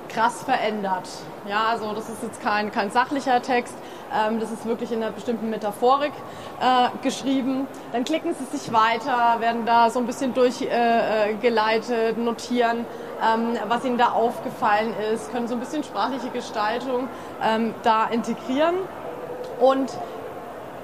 krass 0.08 0.42
verändert. 0.42 1.08
Ja, 1.46 1.64
also 1.70 1.92
das 1.92 2.08
ist 2.08 2.22
jetzt 2.22 2.42
kein, 2.42 2.72
kein 2.72 2.90
sachlicher 2.90 3.40
Text, 3.42 3.74
ähm, 4.12 4.40
das 4.40 4.50
ist 4.50 4.66
wirklich 4.66 4.92
in 4.92 5.02
einer 5.02 5.12
bestimmten 5.12 5.50
Metaphorik 5.50 6.12
äh, 6.60 6.88
geschrieben. 7.02 7.66
Dann 7.92 8.04
klicken 8.04 8.34
Sie 8.34 8.56
sich 8.56 8.72
weiter, 8.72 9.40
werden 9.40 9.66
da 9.66 9.90
so 9.90 9.98
ein 9.98 10.06
bisschen 10.06 10.34
durchgeleitet, 10.34 11.90
äh, 11.90 12.10
äh 12.10 12.12
notieren, 12.12 12.86
ähm, 13.22 13.58
was 13.68 13.84
Ihnen 13.84 13.98
da 13.98 14.10
aufgefallen 14.12 14.94
ist, 15.12 15.30
können 15.30 15.48
so 15.48 15.54
ein 15.54 15.60
bisschen 15.60 15.84
sprachliche 15.84 16.30
Gestaltung 16.30 17.08
ähm, 17.42 17.74
da 17.82 18.06
integrieren. 18.06 18.76
Und 19.60 19.92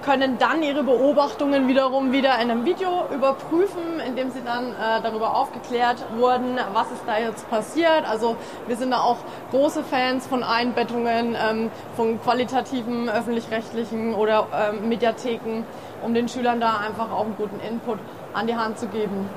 können 0.05 0.39
dann 0.39 0.63
ihre 0.63 0.83
Beobachtungen 0.83 1.67
wiederum 1.67 2.13
wieder 2.13 2.35
in 2.35 2.51
einem 2.51 2.65
Video 2.65 3.05
überprüfen, 3.13 4.01
indem 4.07 4.31
sie 4.31 4.43
dann 4.45 4.73
äh, 4.73 5.01
darüber 5.03 5.35
aufgeklärt 5.37 6.05
wurden, 6.17 6.59
was 6.73 6.91
ist 6.91 7.03
da 7.07 7.19
jetzt 7.19 7.49
passiert. 7.49 8.09
Also 8.09 8.37
wir 8.67 8.77
sind 8.77 8.91
da 8.91 9.01
auch 9.01 9.17
große 9.51 9.83
Fans 9.83 10.27
von 10.27 10.43
Einbettungen 10.43 11.37
ähm, 11.41 11.71
von 11.97 12.21
qualitativen 12.21 13.09
öffentlich-rechtlichen 13.09 14.15
oder 14.15 14.47
ähm, 14.53 14.89
Mediatheken, 14.89 15.65
um 16.03 16.13
den 16.13 16.29
Schülern 16.29 16.61
da 16.61 16.79
einfach 16.79 17.11
auch 17.11 17.25
einen 17.25 17.37
guten 17.37 17.61
Input 17.61 17.99
an 18.35 18.47
die 18.47 18.57
Hand 18.57 18.79
zu 18.79 18.89
geben. 18.89 19.29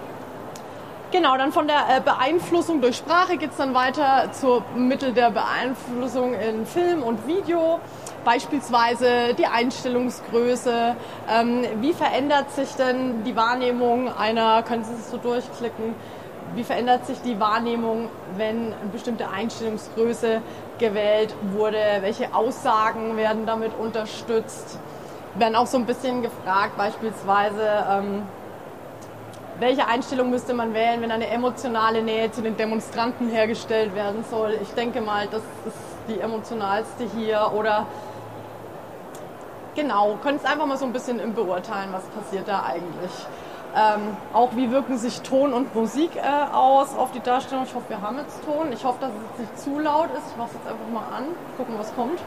Genau, 1.09 1.37
dann 1.37 1.53
von 1.53 1.67
der 1.67 1.85
äh, 1.87 2.01
Beeinflussung 2.01 2.81
durch 2.81 2.97
Sprache 2.97 3.37
geht 3.37 3.51
es 3.51 3.57
dann 3.57 3.73
weiter 3.73 4.29
zur 4.33 4.61
Mittel 4.75 5.13
der 5.13 5.31
Beeinflussung 5.31 6.33
in 6.33 6.65
Film 6.65 7.01
und 7.01 7.25
Video. 7.25 7.79
Beispielsweise 8.25 9.33
die 9.37 9.45
Einstellungsgröße. 9.45 10.97
Ähm, 11.29 11.63
wie 11.79 11.93
verändert 11.93 12.51
sich 12.51 12.75
denn 12.75 13.23
die 13.23 13.37
Wahrnehmung 13.37 14.13
einer, 14.17 14.63
können 14.63 14.83
Sie 14.83 14.95
es 14.95 15.09
so 15.09 15.15
durchklicken, 15.15 15.95
wie 16.55 16.65
verändert 16.65 17.05
sich 17.05 17.21
die 17.21 17.39
Wahrnehmung, 17.39 18.09
wenn 18.35 18.73
eine 18.73 18.89
bestimmte 18.91 19.29
Einstellungsgröße 19.29 20.41
gewählt 20.77 21.33
wurde? 21.53 21.79
Welche 22.01 22.35
Aussagen 22.35 23.15
werden 23.15 23.45
damit 23.45 23.71
unterstützt? 23.79 24.77
Werden 25.35 25.55
auch 25.55 25.67
so 25.67 25.77
ein 25.77 25.85
bisschen 25.85 26.21
gefragt, 26.21 26.75
beispielsweise, 26.77 27.85
ähm, 27.89 28.23
welche 29.59 29.87
Einstellung 29.87 30.29
müsste 30.29 30.53
man 30.53 30.73
wählen, 30.73 31.01
wenn 31.01 31.11
eine 31.11 31.27
emotionale 31.27 32.01
Nähe 32.03 32.31
zu 32.31 32.41
den 32.41 32.57
Demonstranten 32.57 33.29
hergestellt 33.29 33.95
werden 33.95 34.23
soll? 34.29 34.57
Ich 34.61 34.69
denke 34.69 35.01
mal, 35.01 35.27
das 35.27 35.41
ist 35.65 35.77
die 36.07 36.19
emotionalste 36.19 37.05
hier. 37.15 37.51
Oder 37.55 37.87
Genau, 39.77 40.17
können 40.23 40.39
es 40.39 40.43
einfach 40.43 40.65
mal 40.65 40.75
so 40.75 40.85
ein 40.85 40.91
bisschen 40.91 41.35
beurteilen, 41.35 41.89
was 41.91 42.03
passiert 42.05 42.47
da 42.47 42.63
eigentlich. 42.63 43.11
Ähm, 43.75 44.17
auch 44.33 44.55
wie 44.55 44.71
wirken 44.71 44.97
sich 44.97 45.21
Ton 45.21 45.53
und 45.53 45.75
Musik 45.75 46.15
äh, 46.15 46.21
aus 46.51 46.97
auf 46.97 47.11
die 47.11 47.19
Darstellung. 47.19 47.63
Ich 47.63 47.75
hoffe, 47.75 47.87
wir 47.89 48.01
haben 48.01 48.17
jetzt 48.17 48.43
Ton. 48.43 48.71
Ich 48.71 48.83
hoffe, 48.83 48.97
dass 49.01 49.11
es 49.11 49.39
nicht 49.39 49.59
zu 49.59 49.77
laut 49.77 50.09
ist. 50.17 50.31
Ich 50.31 50.35
mache 50.35 50.47
es 50.47 50.53
jetzt 50.55 50.67
einfach 50.67 50.89
mal 50.91 51.15
an, 51.15 51.25
gucken, 51.57 51.75
was 51.77 51.93
kommt. 51.95 52.19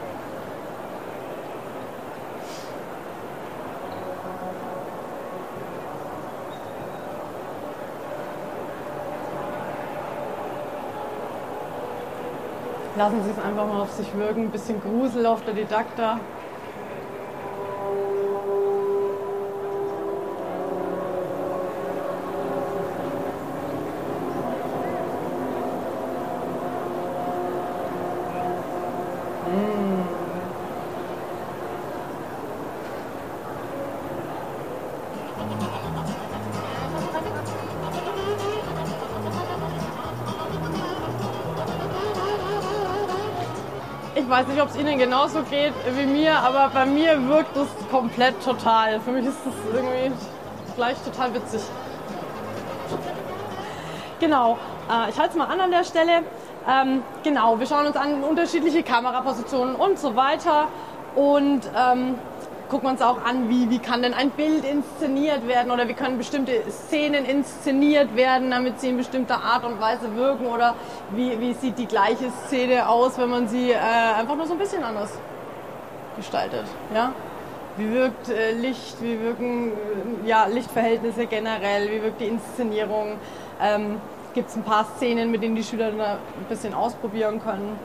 Lassen 13.01 13.23
Sie 13.23 13.31
es 13.31 13.43
einfach 13.43 13.65
mal 13.65 13.81
auf 13.81 13.91
sich 13.93 14.15
wirken. 14.15 14.41
Ein 14.41 14.51
bisschen 14.51 14.79
Grusel 14.79 15.25
auf 15.25 15.43
der 15.43 15.55
Didakta. 15.55 16.19
Weiß 44.31 44.47
nicht, 44.47 44.61
ob 44.61 44.69
es 44.69 44.77
Ihnen 44.77 44.97
genauso 44.97 45.43
geht 45.43 45.73
wie 45.93 46.05
mir, 46.05 46.39
aber 46.39 46.71
bei 46.73 46.85
mir 46.85 47.27
wirkt 47.27 47.55
es 47.57 47.67
komplett 47.91 48.41
total. 48.41 49.01
Für 49.01 49.11
mich 49.11 49.25
ist 49.25 49.39
das 49.45 49.53
irgendwie 49.75 50.11
vielleicht 50.73 51.03
total 51.05 51.33
witzig. 51.33 51.61
Genau, 54.21 54.57
äh, 54.89 55.09
ich 55.09 55.19
halte 55.19 55.31
es 55.31 55.35
mal 55.35 55.47
an 55.47 55.59
an 55.59 55.71
der 55.71 55.83
Stelle. 55.83 56.23
Ähm, 56.65 57.03
genau, 57.23 57.59
wir 57.59 57.67
schauen 57.67 57.87
uns 57.87 57.97
an 57.97 58.23
unterschiedliche 58.23 58.83
Kamerapositionen 58.83 59.75
und 59.75 59.99
so 59.99 60.15
weiter. 60.15 60.69
Und 61.15 61.61
ähm, 61.75 62.15
gucken 62.71 62.89
uns 62.89 63.01
auch 63.01 63.25
an, 63.25 63.49
wie, 63.49 63.69
wie 63.69 63.79
kann 63.79 64.01
denn 64.01 64.13
ein 64.13 64.29
Bild 64.29 64.63
inszeniert 64.63 65.45
werden 65.45 65.71
oder 65.71 65.89
wie 65.89 65.93
können 65.93 66.17
bestimmte 66.17 66.53
Szenen 66.71 67.25
inszeniert 67.25 68.15
werden, 68.15 68.49
damit 68.49 68.79
sie 68.79 68.87
in 68.87 68.97
bestimmter 68.97 69.43
Art 69.43 69.65
und 69.65 69.81
Weise 69.81 70.15
wirken 70.15 70.47
oder 70.47 70.75
wie, 71.13 71.37
wie 71.41 71.53
sieht 71.53 71.77
die 71.77 71.85
gleiche 71.85 72.31
Szene 72.45 72.87
aus, 72.87 73.17
wenn 73.17 73.29
man 73.29 73.49
sie 73.49 73.71
äh, 73.71 73.75
einfach 73.75 74.37
nur 74.37 74.47
so 74.47 74.53
ein 74.53 74.57
bisschen 74.57 74.85
anders 74.85 75.11
gestaltet. 76.15 76.63
Ja? 76.95 77.11
Wie 77.75 77.91
wirkt 77.91 78.29
äh, 78.29 78.53
Licht, 78.53 79.01
wie 79.01 79.19
wirken 79.19 79.73
äh, 80.23 80.29
ja, 80.29 80.45
Lichtverhältnisse 80.45 81.25
generell, 81.25 81.91
wie 81.91 82.01
wirkt 82.01 82.21
die 82.21 82.27
Inszenierung. 82.27 83.17
Ähm, 83.61 83.99
Gibt 84.33 84.49
es 84.49 84.55
ein 84.55 84.63
paar 84.63 84.85
Szenen, 84.95 85.29
mit 85.29 85.43
denen 85.43 85.57
die 85.57 85.63
Schüler 85.63 85.87
ein 85.87 86.45
bisschen 86.47 86.73
ausprobieren 86.73 87.41
können. 87.43 87.77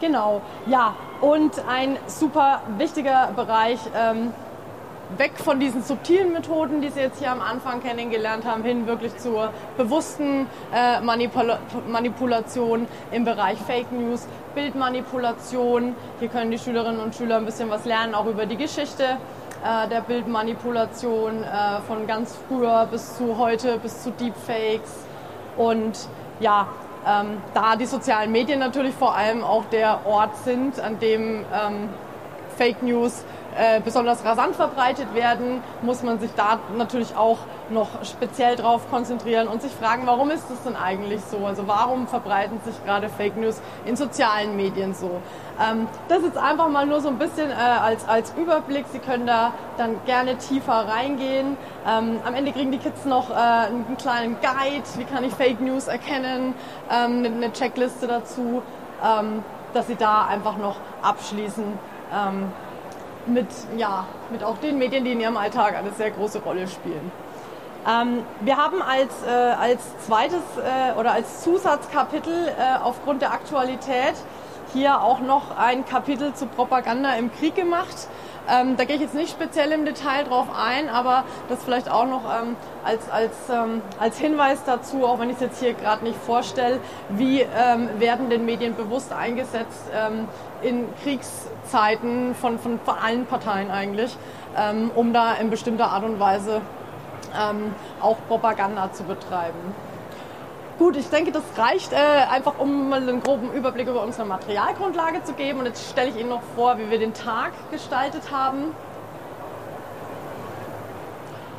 Genau, 0.00 0.42
ja, 0.66 0.94
und 1.20 1.52
ein 1.68 1.96
super 2.06 2.62
wichtiger 2.76 3.30
Bereich 3.34 3.80
ähm, 3.96 4.32
weg 5.16 5.32
von 5.36 5.58
diesen 5.58 5.82
subtilen 5.82 6.32
Methoden, 6.32 6.80
die 6.80 6.90
Sie 6.90 7.00
jetzt 7.00 7.18
hier 7.18 7.32
am 7.32 7.40
Anfang 7.40 7.82
kennengelernt 7.82 8.44
haben, 8.44 8.62
hin 8.62 8.86
wirklich 8.86 9.16
zur 9.16 9.50
bewussten 9.76 10.46
äh, 10.72 11.00
Manipula 11.00 11.58
Manipulation 11.88 12.86
im 13.10 13.24
Bereich 13.24 13.58
Fake 13.58 13.90
News, 13.90 14.28
Bildmanipulation. 14.54 15.96
Hier 16.20 16.28
können 16.28 16.50
die 16.50 16.58
Schülerinnen 16.58 17.00
und 17.00 17.14
Schüler 17.14 17.36
ein 17.36 17.46
bisschen 17.46 17.70
was 17.70 17.84
lernen, 17.84 18.14
auch 18.14 18.26
über 18.26 18.46
die 18.46 18.56
Geschichte 18.56 19.02
äh, 19.64 19.88
der 19.88 20.02
Bildmanipulation 20.02 21.42
äh, 21.42 21.80
von 21.88 22.06
ganz 22.06 22.38
früher 22.46 22.86
bis 22.90 23.16
zu 23.16 23.36
heute, 23.38 23.78
bis 23.78 24.02
zu 24.02 24.10
Deepfakes. 24.12 25.06
Und 25.56 25.98
ja, 26.38 26.68
ähm, 27.08 27.38
da 27.54 27.76
die 27.76 27.86
sozialen 27.86 28.30
Medien 28.30 28.58
natürlich 28.58 28.94
vor 28.94 29.14
allem 29.14 29.42
auch 29.42 29.64
der 29.66 30.06
Ort 30.06 30.36
sind, 30.44 30.78
an 30.80 30.98
dem 30.98 31.44
ähm, 31.52 31.88
Fake 32.56 32.82
News 32.82 33.24
äh, 33.58 33.80
besonders 33.80 34.24
rasant 34.24 34.54
verbreitet 34.54 35.14
werden, 35.14 35.62
muss 35.82 36.02
man 36.04 36.20
sich 36.20 36.30
da 36.36 36.60
natürlich 36.76 37.16
auch 37.16 37.38
noch 37.70 37.88
speziell 38.04 38.54
drauf 38.54 38.88
konzentrieren 38.88 39.48
und 39.48 39.62
sich 39.62 39.72
fragen, 39.72 40.02
warum 40.06 40.30
ist 40.30 40.48
das 40.48 40.62
denn 40.62 40.76
eigentlich 40.76 41.20
so? 41.24 41.44
Also 41.44 41.66
warum 41.66 42.06
verbreiten 42.06 42.60
sich 42.64 42.74
gerade 42.84 43.08
Fake 43.08 43.36
News 43.36 43.60
in 43.84 43.96
sozialen 43.96 44.56
Medien 44.56 44.94
so? 44.94 45.20
Ähm, 45.60 45.88
das 46.08 46.22
ist 46.22 46.38
einfach 46.38 46.68
mal 46.68 46.86
nur 46.86 47.00
so 47.00 47.08
ein 47.08 47.18
bisschen 47.18 47.50
äh, 47.50 47.54
als, 47.54 48.06
als 48.06 48.32
Überblick. 48.36 48.86
Sie 48.92 49.00
können 49.00 49.26
da 49.26 49.52
dann 49.76 49.96
gerne 50.06 50.38
tiefer 50.38 50.86
reingehen. 50.88 51.56
Ähm, 51.86 52.20
am 52.24 52.34
Ende 52.34 52.52
kriegen 52.52 52.70
die 52.70 52.78
Kids 52.78 53.04
noch 53.06 53.30
äh, 53.30 53.34
einen 53.34 53.96
kleinen 53.98 54.36
Guide, 54.40 54.84
wie 54.96 55.04
kann 55.04 55.24
ich 55.24 55.34
Fake 55.34 55.60
News 55.60 55.88
erkennen, 55.88 56.54
ähm, 56.90 57.24
eine 57.24 57.52
Checkliste 57.52 58.06
dazu, 58.06 58.62
ähm, 59.04 59.42
dass 59.74 59.88
sie 59.88 59.96
da 59.96 60.26
einfach 60.26 60.58
noch 60.58 60.76
abschließen. 61.02 61.64
Mit, 63.28 63.46
ja, 63.76 64.06
mit 64.30 64.42
auch 64.42 64.56
den 64.58 64.78
Medien, 64.78 65.04
die 65.04 65.12
in 65.12 65.20
ihrem 65.20 65.36
Alltag 65.36 65.76
eine 65.76 65.90
sehr 65.92 66.10
große 66.10 66.40
Rolle 66.40 66.66
spielen. 66.66 67.12
Ähm, 67.86 68.24
wir 68.40 68.56
haben 68.56 68.80
als, 68.82 69.12
äh, 69.26 69.30
als 69.30 69.82
zweites 70.06 70.40
äh, 70.56 70.98
oder 70.98 71.12
als 71.12 71.42
Zusatzkapitel 71.42 72.48
äh, 72.48 72.78
aufgrund 72.82 73.20
der 73.22 73.32
Aktualität 73.32 74.14
hier 74.72 75.02
auch 75.02 75.20
noch 75.20 75.56
ein 75.56 75.84
Kapitel 75.84 76.34
zu 76.34 76.46
Propaganda 76.46 77.14
im 77.14 77.30
Krieg 77.32 77.54
gemacht. 77.54 78.08
Ähm, 78.50 78.76
da 78.76 78.84
gehe 78.84 78.96
ich 78.96 79.02
jetzt 79.02 79.14
nicht 79.14 79.30
speziell 79.30 79.72
im 79.72 79.84
Detail 79.84 80.24
drauf 80.24 80.46
ein, 80.56 80.88
aber 80.88 81.24
das 81.48 81.62
vielleicht 81.62 81.90
auch 81.90 82.06
noch 82.06 82.22
ähm, 82.24 82.56
als, 82.84 83.10
als, 83.10 83.34
ähm, 83.50 83.82
als 83.98 84.18
Hinweis 84.18 84.64
dazu, 84.64 85.04
auch 85.04 85.18
wenn 85.18 85.28
ich 85.28 85.36
es 85.36 85.42
jetzt 85.42 85.60
hier 85.60 85.74
gerade 85.74 86.04
nicht 86.04 86.18
vorstelle, 86.18 86.80
wie 87.10 87.40
ähm, 87.40 87.88
werden 87.98 88.30
denn 88.30 88.46
Medien 88.46 88.74
bewusst 88.74 89.12
eingesetzt 89.12 89.90
ähm, 89.94 90.28
in 90.62 90.86
Kriegszeiten 91.02 92.34
von, 92.34 92.58
von, 92.58 92.80
von 92.80 92.94
allen 92.96 93.26
Parteien 93.26 93.70
eigentlich, 93.70 94.16
ähm, 94.56 94.90
um 94.94 95.12
da 95.12 95.34
in 95.34 95.50
bestimmter 95.50 95.90
Art 95.90 96.04
und 96.04 96.18
Weise 96.18 96.60
auch 98.00 98.16
Propaganda 98.26 98.90
zu 98.90 99.02
betreiben. 99.02 99.74
Gut, 100.78 100.96
ich 100.96 101.10
denke, 101.10 101.32
das 101.32 101.42
reicht 101.56 101.92
äh, 101.92 101.96
einfach, 101.96 102.54
um 102.58 102.88
mal 102.88 103.02
einen 103.02 103.20
groben 103.20 103.52
Überblick 103.52 103.88
über 103.88 104.00
unsere 104.00 104.24
Materialgrundlage 104.26 105.24
zu 105.24 105.32
geben. 105.32 105.58
Und 105.58 105.66
jetzt 105.66 105.90
stelle 105.90 106.10
ich 106.10 106.16
Ihnen 106.16 106.28
noch 106.28 106.42
vor, 106.54 106.78
wie 106.78 106.88
wir 106.88 107.00
den 107.00 107.14
Tag 107.14 107.50
gestaltet 107.72 108.30
haben. 108.30 108.76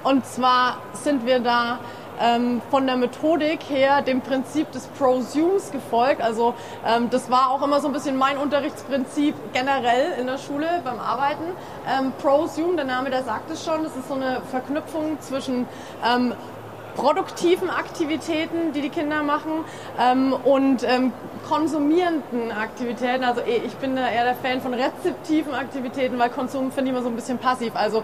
Und 0.06 0.26
zwar 0.26 0.78
sind 0.94 1.26
wir 1.26 1.42
da 1.42 1.80
ähm, 2.22 2.62
von 2.72 2.88
der 2.88 2.96
Methodik 2.96 3.60
her 3.70 4.02
dem 4.02 4.22
Prinzip 4.22 4.72
des 4.72 4.88
Prosumes 4.88 5.72
gefolgt. 5.72 6.22
Also 6.22 6.54
ähm, 6.88 7.10
das 7.10 7.30
war 7.30 7.52
auch 7.52 7.62
immer 7.62 7.82
so 7.82 7.88
ein 7.88 7.94
bisschen 7.94 8.16
mein 8.16 8.38
Unterrichtsprinzip 8.38 9.36
generell 9.52 10.14
in 10.18 10.28
der 10.28 10.38
Schule 10.38 10.82
beim 10.86 11.00
Arbeiten. 11.00 11.44
Ähm, 11.88 12.14
Prosume, 12.22 12.78
der 12.78 12.86
Name, 12.86 13.10
der 13.10 13.24
sagt 13.24 13.52
es 13.52 13.66
schon, 13.66 13.84
das 13.84 13.98
ist 13.98 14.08
so 14.08 14.14
eine 14.14 14.42
Verknüpfung 14.50 15.20
zwischen 15.20 15.68
ähm, 16.06 16.34
produktiven 17.00 17.70
Aktivitäten, 17.70 18.74
die 18.74 18.82
die 18.82 18.89
Kinder 18.89 19.24
machen 19.24 19.63
ähm, 20.00 20.34
und 20.34 20.84
ähm, 20.84 21.13
konsumierenden 21.48 22.51
Aktivitäten. 22.51 23.24
Also 23.24 23.41
eh, 23.41 23.62
ich 23.65 23.74
bin 23.75 23.96
eher 23.96 24.25
der 24.25 24.36
Fan 24.36 24.62
von 24.62 24.74
rezeptiven 24.74 25.53
Aktivitäten, 25.53 26.20
weil 26.20 26.29
Konsum 26.29 26.72
finde 26.72 26.91
ich 26.91 26.98
immer 26.98 27.03
so 27.03 27.10
ein 27.10 27.15
bisschen 27.15 27.38
passiv. 27.38 27.72
Also 27.75 28.03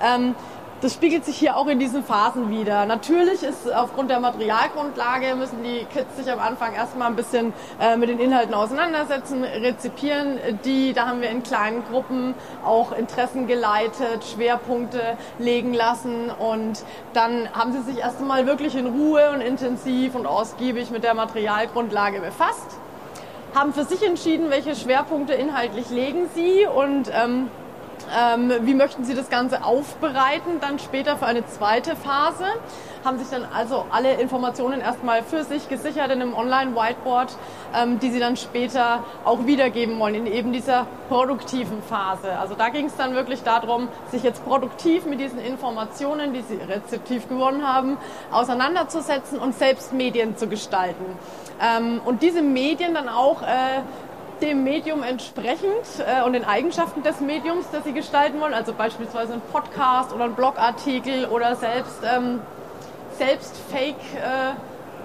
ähm, 0.00 0.36
das 0.80 0.94
spiegelt 0.94 1.24
sich 1.24 1.36
hier 1.36 1.56
auch 1.56 1.66
in 1.66 1.78
diesen 1.78 2.04
Phasen 2.04 2.50
wieder. 2.50 2.86
Natürlich 2.86 3.42
ist 3.42 3.72
aufgrund 3.72 4.10
der 4.10 4.20
Materialgrundlage 4.20 5.34
müssen 5.34 5.62
die 5.64 5.84
Kids 5.92 6.16
sich 6.16 6.30
am 6.30 6.38
Anfang 6.38 6.74
erstmal 6.74 7.08
ein 7.08 7.16
bisschen 7.16 7.52
äh, 7.80 7.96
mit 7.96 8.08
den 8.08 8.20
Inhalten 8.20 8.54
auseinandersetzen, 8.54 9.42
rezipieren 9.42 10.38
die. 10.64 10.92
Da 10.92 11.08
haben 11.08 11.20
wir 11.20 11.30
in 11.30 11.42
kleinen 11.42 11.82
Gruppen 11.84 12.34
auch 12.64 12.92
Interessen 12.92 13.48
geleitet, 13.48 14.24
Schwerpunkte 14.32 15.16
legen 15.38 15.74
lassen 15.74 16.30
und 16.30 16.84
dann 17.12 17.52
haben 17.52 17.72
sie 17.72 17.82
sich 17.82 17.98
erst 17.98 18.20
einmal 18.20 18.46
wirklich 18.46 18.76
in 18.76 18.86
Ruhe 18.86 19.30
und 19.30 19.40
intensiv 19.40 20.14
und 20.14 20.26
ausgiebig 20.26 20.90
mit 20.90 21.02
der 21.02 21.14
Materialgrundlage 21.14 22.20
befasst, 22.20 22.78
haben 23.54 23.72
für 23.72 23.84
sich 23.84 24.06
entschieden, 24.06 24.50
welche 24.50 24.76
Schwerpunkte 24.76 25.32
inhaltlich 25.32 25.90
legen 25.90 26.28
sie 26.34 26.66
und 26.66 27.10
ähm, 27.12 27.50
ähm, 28.16 28.52
wie 28.62 28.74
möchten 28.74 29.04
Sie 29.04 29.14
das 29.14 29.30
Ganze 29.30 29.64
aufbereiten, 29.64 30.60
dann 30.60 30.78
später 30.78 31.16
für 31.16 31.26
eine 31.26 31.46
zweite 31.46 31.96
Phase? 31.96 32.44
Haben 33.04 33.18
sich 33.18 33.28
dann 33.28 33.46
also 33.54 33.84
alle 33.90 34.14
Informationen 34.14 34.80
erstmal 34.80 35.22
für 35.22 35.44
sich 35.44 35.68
gesichert 35.68 36.10
in 36.10 36.20
einem 36.20 36.34
Online-Whiteboard, 36.34 37.36
ähm, 37.74 37.98
die 38.00 38.10
Sie 38.10 38.18
dann 38.18 38.36
später 38.36 39.04
auch 39.24 39.46
wiedergeben 39.46 39.98
wollen 39.98 40.14
in 40.14 40.26
eben 40.26 40.52
dieser 40.52 40.86
produktiven 41.08 41.82
Phase. 41.82 42.38
Also 42.38 42.54
da 42.54 42.68
ging 42.70 42.86
es 42.86 42.96
dann 42.96 43.14
wirklich 43.14 43.42
darum, 43.42 43.88
sich 44.10 44.22
jetzt 44.22 44.44
produktiv 44.44 45.06
mit 45.06 45.20
diesen 45.20 45.38
Informationen, 45.38 46.32
die 46.32 46.42
Sie 46.42 46.56
rezeptiv 46.56 47.28
gewonnen 47.28 47.66
haben, 47.66 47.96
auseinanderzusetzen 48.30 49.38
und 49.38 49.54
selbst 49.54 49.92
Medien 49.92 50.36
zu 50.36 50.48
gestalten. 50.48 51.04
Ähm, 51.60 52.00
und 52.04 52.22
diese 52.22 52.42
Medien 52.42 52.94
dann 52.94 53.08
auch 53.08 53.42
äh, 53.42 53.82
dem 54.40 54.64
Medium 54.64 55.02
entsprechend 55.02 55.84
äh, 55.98 56.22
und 56.24 56.32
den 56.32 56.44
Eigenschaften 56.44 57.02
des 57.02 57.20
Mediums, 57.20 57.66
das 57.70 57.84
sie 57.84 57.92
gestalten 57.92 58.40
wollen, 58.40 58.54
also 58.54 58.72
beispielsweise 58.72 59.34
ein 59.34 59.42
Podcast 59.52 60.12
oder 60.12 60.24
ein 60.24 60.34
Blogartikel 60.34 61.26
oder 61.26 61.56
selbst, 61.56 62.00
ähm, 62.04 62.40
selbst 63.16 63.56
Fake, 63.70 63.96
äh, 64.14 64.54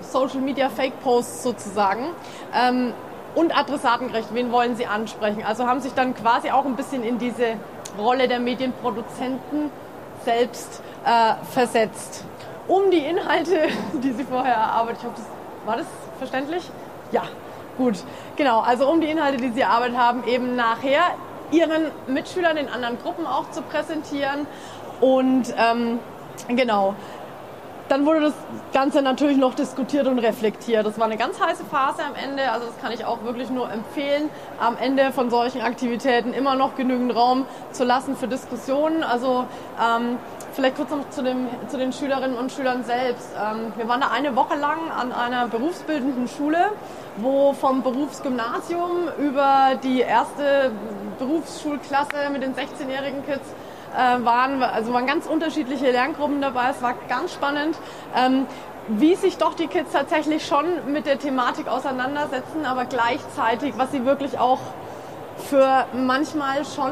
Social 0.02 0.42
Media 0.42 0.70
Fake 0.70 1.00
Posts 1.02 1.44
sozusagen. 1.44 2.10
Ähm, 2.56 2.94
und 3.36 3.58
adressatengerecht, 3.58 4.30
wen 4.34 4.52
wollen 4.52 4.76
sie 4.76 4.86
ansprechen? 4.86 5.44
Also 5.44 5.66
haben 5.66 5.80
sich 5.80 5.94
dann 5.94 6.14
quasi 6.14 6.52
auch 6.52 6.66
ein 6.66 6.76
bisschen 6.76 7.04
in 7.04 7.18
diese 7.18 7.56
Rolle 7.98 8.28
der 8.28 8.40
Medienproduzenten 8.40 9.72
selbst 10.24 10.82
äh, 11.06 11.34
versetzt. 11.52 12.26
Um 12.68 12.92
die 12.92 13.00
Inhalte, 13.00 13.68
die 14.04 14.12
sie 14.12 14.24
vorher 14.24 14.54
erarbeitet, 14.54 15.00
ich 15.02 15.06
hoffe, 15.06 15.16
das, 15.18 15.68
war 15.68 15.78
das 15.78 15.88
verständlich? 16.20 16.70
Ja, 17.12 17.24
Gut, 17.78 17.96
genau. 18.36 18.60
Also 18.60 18.88
um 18.88 19.02
die 19.02 19.10
Inhalte, 19.10 19.38
die 19.38 19.52
Sie 19.52 19.62
erarbeitet 19.62 19.98
haben, 19.98 20.24
eben 20.28 20.56
nachher 20.56 21.16
Ihren 21.52 21.92
Mitschülern 22.08 22.58
in 22.58 22.70
anderen 22.70 23.00
Gruppen 23.00 23.26
auch 23.26 23.50
zu 23.52 23.62
präsentieren. 23.62 24.48
Und 25.02 25.54
ähm, 25.58 26.00
genau, 26.48 26.96
dann 27.90 28.06
wurde 28.06 28.22
das 28.22 28.34
Ganze 28.74 29.02
natürlich 29.02 29.38
noch 29.38 29.54
diskutiert 29.54 30.08
und 30.08 30.20
reflektiert. 30.20 30.86
Das 30.86 30.98
war 30.98 31.06
eine 31.06 31.18
ganz 31.18 31.40
heiße 31.40 31.66
Phase 31.66 32.04
am 32.04 32.16
Ende. 32.16 32.52
Also 32.52 32.68
das 32.68 32.80
kann 32.80 32.92
ich 32.92 33.06
auch 33.06 33.24
wirklich 33.24 33.50
nur 33.50 33.70
empfehlen, 33.72 34.30
am 34.60 34.78
Ende 34.78 35.12
von 35.12 35.30
solchen 35.30 35.62
Aktivitäten 35.62 36.34
immer 36.34 36.56
noch 36.56 36.76
genügend 36.76 37.16
Raum 37.16 37.46
zu 37.72 37.84
lassen 37.84 38.16
für 38.16 38.28
Diskussionen. 38.28 39.04
Also 39.04 39.46
ähm, 39.82 40.18
Vielleicht 40.54 40.76
kurz 40.76 40.92
noch 40.92 41.10
zu, 41.10 41.24
dem, 41.24 41.48
zu 41.68 41.80
den 41.80 41.92
Schülerinnen 41.92 42.38
und 42.38 42.52
Schülern 42.52 42.84
selbst. 42.84 43.30
Ähm, 43.36 43.74
wir 43.76 43.88
waren 43.88 44.02
da 44.02 44.12
eine 44.12 44.36
Woche 44.36 44.56
lang 44.56 44.92
an 44.92 45.12
einer 45.12 45.48
berufsbildenden 45.48 46.28
Schule, 46.28 46.70
wo 47.18 47.54
vom 47.54 47.82
Berufsgymnasium 47.82 49.08
über 49.18 49.72
die 49.84 50.02
erste 50.02 50.72
Berufsschulklasse 51.18 52.30
mit 52.32 52.44
den 52.44 52.54
16-jährigen 52.54 53.26
Kids 53.26 53.52
äh, 53.94 54.24
waren, 54.26 54.62
also 54.62 54.94
waren 54.94 55.06
ganz 55.06 55.26
unterschiedliche 55.26 55.92
Lerngruppen 55.92 56.42
dabei. 56.42 56.70
Es 56.72 56.82
war 56.82 56.96
ganz 57.08 57.34
spannend. 57.34 57.78
Ähm, 58.16 58.46
wie 58.88 59.16
sich 59.16 59.38
doch 59.38 59.54
die 59.54 59.68
Kids 59.68 59.94
tatsächlich 59.94 60.46
schon 60.46 60.66
mit 60.92 61.06
der 61.06 61.18
Thematik 61.18 61.68
auseinandersetzen, 61.68 62.66
aber 62.66 62.86
gleichzeitig, 62.86 63.76
was 63.78 63.92
sie 63.92 64.06
wirklich 64.06 64.40
auch 64.40 64.60
für 65.38 65.86
manchmal 65.94 66.66
schon 66.66 66.92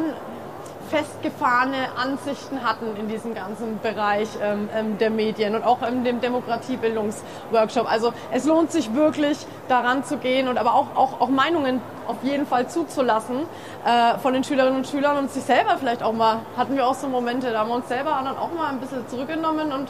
festgefahrene 0.92 1.96
Ansichten 1.96 2.64
hatten 2.64 2.98
in 2.98 3.08
diesem 3.08 3.34
ganzen 3.34 3.80
Bereich 3.80 4.28
ähm, 4.44 4.68
ähm, 4.76 4.98
der 4.98 5.10
Medien 5.10 5.56
und 5.56 5.64
auch 5.64 5.82
in 5.88 6.04
dem 6.04 6.20
Demokratiebildungsworkshop. 6.20 7.90
Also 7.90 8.14
es 8.32 8.46
lohnt 8.46 8.74
sich 8.74 8.94
wirklich 8.94 9.38
daran 9.70 10.04
zu 10.04 10.18
gehen 10.18 10.50
und 10.50 10.58
aber 10.58 10.76
auch, 10.76 10.96
auch, 10.96 11.22
auch 11.22 11.30
Meinungen 11.30 11.82
auf 12.08 12.18
jeden 12.24 12.46
Fall 12.46 12.68
zuzulassen 12.68 13.38
äh, 13.86 14.20
von 14.20 14.34
den 14.34 14.44
Schülerinnen 14.44 14.80
und 14.80 14.88
Schülern 14.88 15.18
und 15.18 15.32
sich 15.32 15.44
selber 15.44 15.78
vielleicht 15.80 16.04
auch 16.04 16.14
mal, 16.14 16.40
hatten 16.58 16.76
wir 16.76 16.86
auch 16.86 16.96
so 16.96 17.08
Momente, 17.08 17.52
da 17.52 17.60
haben 17.60 17.70
wir 17.70 17.76
uns 17.76 17.88
selber 17.88 18.22
dann 18.24 18.38
auch 18.38 18.52
mal 18.52 18.68
ein 18.68 18.80
bisschen 18.80 19.08
zurückgenommen 19.08 19.72
und 19.72 19.88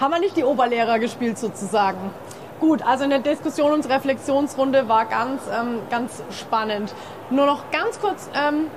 haben 0.00 0.10
wir 0.10 0.18
nicht 0.18 0.36
die 0.36 0.44
Oberlehrer 0.44 0.98
gespielt 0.98 1.38
sozusagen. 1.38 2.10
Gut, 2.58 2.82
also 2.84 3.04
in 3.04 3.10
der 3.10 3.20
Diskussion 3.20 3.70
und 3.72 3.88
Reflexionsrunde 3.88 4.88
war 4.88 5.04
ganz, 5.04 5.42
ähm, 5.56 5.78
ganz 5.90 6.22
spannend. 6.30 6.92
Nur 7.30 7.46
noch 7.46 7.70
ganz 7.70 8.00
kurz 8.00 8.28
ähm, 8.34 8.68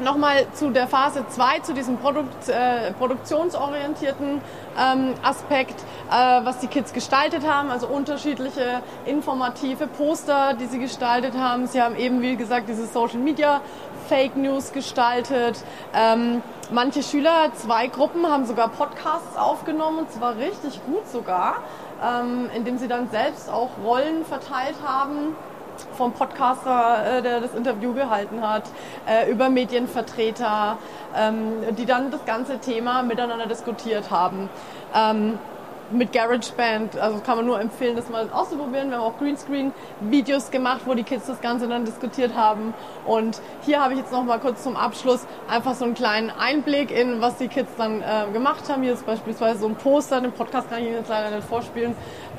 Nochmal 0.00 0.46
zu 0.54 0.70
der 0.70 0.88
Phase 0.88 1.26
2, 1.28 1.58
zu 1.60 1.74
diesem 1.74 1.98
Produkt, 1.98 2.48
äh, 2.48 2.92
produktionsorientierten 2.92 4.40
ähm, 4.78 5.14
Aspekt, 5.22 5.78
äh, 6.10 6.14
was 6.44 6.60
die 6.60 6.66
Kids 6.66 6.94
gestaltet 6.94 7.46
haben, 7.46 7.70
also 7.70 7.88
unterschiedliche 7.88 8.82
informative 9.04 9.86
Poster, 9.86 10.54
die 10.54 10.64
sie 10.64 10.78
gestaltet 10.78 11.36
haben. 11.36 11.66
Sie 11.66 11.82
haben 11.82 11.94
eben, 11.96 12.22
wie 12.22 12.36
gesagt, 12.36 12.70
diese 12.70 12.86
Social 12.86 13.18
Media 13.18 13.60
Fake 14.08 14.34
News 14.34 14.72
gestaltet. 14.72 15.62
Ähm, 15.94 16.42
manche 16.70 17.02
Schüler, 17.02 17.52
zwei 17.54 17.86
Gruppen, 17.86 18.26
haben 18.26 18.46
sogar 18.46 18.68
Podcasts 18.68 19.36
aufgenommen 19.36 20.00
und 20.00 20.10
zwar 20.10 20.36
richtig 20.36 20.80
gut 20.86 21.06
sogar, 21.06 21.56
ähm, 22.02 22.48
indem 22.56 22.78
sie 22.78 22.88
dann 22.88 23.10
selbst 23.10 23.50
auch 23.50 23.70
Rollen 23.84 24.24
verteilt 24.24 24.76
haben 24.82 25.36
vom 25.96 26.12
Podcaster, 26.12 27.18
äh, 27.18 27.22
der 27.22 27.40
das 27.40 27.54
Interview 27.54 27.92
gehalten 27.94 28.46
hat, 28.46 28.64
äh, 29.06 29.30
über 29.30 29.48
Medienvertreter, 29.48 30.78
ähm, 31.16 31.74
die 31.76 31.86
dann 31.86 32.10
das 32.10 32.24
ganze 32.24 32.58
Thema 32.58 33.02
miteinander 33.02 33.46
diskutiert 33.46 34.10
haben. 34.10 34.48
Ähm, 34.94 35.38
mit 35.92 36.12
GarageBand, 36.12 36.96
also 36.98 37.18
kann 37.20 37.36
man 37.36 37.46
nur 37.46 37.60
empfehlen, 37.60 37.96
das 37.96 38.08
mal 38.08 38.28
auszuprobieren. 38.30 38.90
Wir 38.90 38.98
haben 38.98 39.04
auch 39.04 39.18
Greenscreen-Videos 39.18 40.50
gemacht, 40.50 40.82
wo 40.86 40.94
die 40.94 41.02
Kids 41.02 41.26
das 41.26 41.40
Ganze 41.40 41.68
dann 41.68 41.84
diskutiert 41.84 42.34
haben. 42.34 42.74
Und 43.04 43.40
hier 43.62 43.82
habe 43.82 43.94
ich 43.94 44.00
jetzt 44.00 44.12
noch 44.12 44.24
mal 44.24 44.38
kurz 44.38 44.62
zum 44.62 44.76
Abschluss 44.76 45.26
einfach 45.48 45.74
so 45.74 45.84
einen 45.84 45.94
kleinen 45.94 46.30
Einblick 46.30 46.90
in, 46.90 47.20
was 47.20 47.36
die 47.36 47.48
Kids 47.48 47.70
dann 47.76 48.00
äh, 48.00 48.32
gemacht 48.32 48.68
haben. 48.68 48.82
Hier 48.82 48.94
ist 48.94 49.06
beispielsweise 49.06 49.60
so 49.60 49.68
ein 49.68 49.76
Poster, 49.76 50.20
den 50.20 50.32
Podcast 50.32 50.70
kann 50.70 50.80
ich 50.80 50.86
Ihnen 50.86 50.96
jetzt 50.96 51.08
leider 51.08 51.34
nicht 51.34 51.46
vorspielen. 51.46 51.94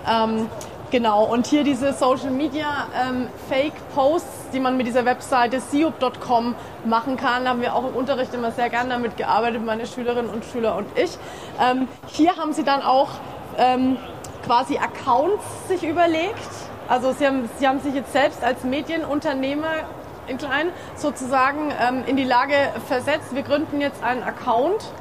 Ähm, 0.09 0.49
Genau, 0.93 1.23
und 1.23 1.47
hier 1.47 1.63
diese 1.63 1.91
Social 1.91 2.29
Media 2.29 2.85
ähm, 2.95 3.27
Fake 3.49 3.73
Posts, 3.95 4.51
die 4.53 4.59
man 4.59 4.77
mit 4.77 4.85
dieser 4.85 5.05
Webseite 5.05 5.59
siup.com 5.59 6.53
machen 6.85 7.17
kann. 7.17 7.49
Haben 7.49 7.61
wir 7.61 7.73
auch 7.73 7.87
im 7.87 7.95
Unterricht 7.95 8.31
immer 8.35 8.51
sehr 8.51 8.69
gerne 8.69 8.91
damit 8.91 9.17
gearbeitet, 9.17 9.65
meine 9.65 9.87
Schülerinnen 9.87 10.29
und 10.29 10.45
Schüler 10.45 10.75
und 10.75 10.85
ich. 10.95 11.17
Ähm, 11.59 11.87
hier 12.05 12.37
haben 12.37 12.53
sie 12.53 12.63
dann 12.63 12.83
auch 12.83 13.09
ähm, 13.57 13.97
quasi 14.45 14.77
Accounts 14.77 15.43
sich 15.67 15.81
überlegt. 15.81 16.37
Also 16.87 17.11
sie 17.11 17.25
haben, 17.25 17.49
sie 17.57 17.67
haben 17.67 17.79
sich 17.79 17.95
jetzt 17.95 18.13
selbst 18.13 18.43
als 18.43 18.63
Medienunternehmer 18.63 19.87
in 20.27 20.37
klein 20.37 20.69
sozusagen 20.95 21.71
ähm, 21.81 22.03
in 22.05 22.17
die 22.17 22.23
Lage 22.23 22.53
versetzt. 22.87 23.33
Wir 23.33 23.41
gründen 23.41 23.81
jetzt 23.81 24.03
einen 24.03 24.21
Account. 24.21 24.91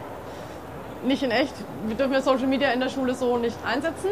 Nicht 1.04 1.22
in 1.22 1.30
echt. 1.30 1.52
Wir 1.84 1.96
dürfen 1.96 2.14
ja 2.14 2.22
Social 2.22 2.46
Media 2.46 2.70
in 2.70 2.80
der 2.80 2.88
Schule 2.88 3.14
so 3.14 3.36
nicht 3.36 3.58
einsetzen 3.66 4.08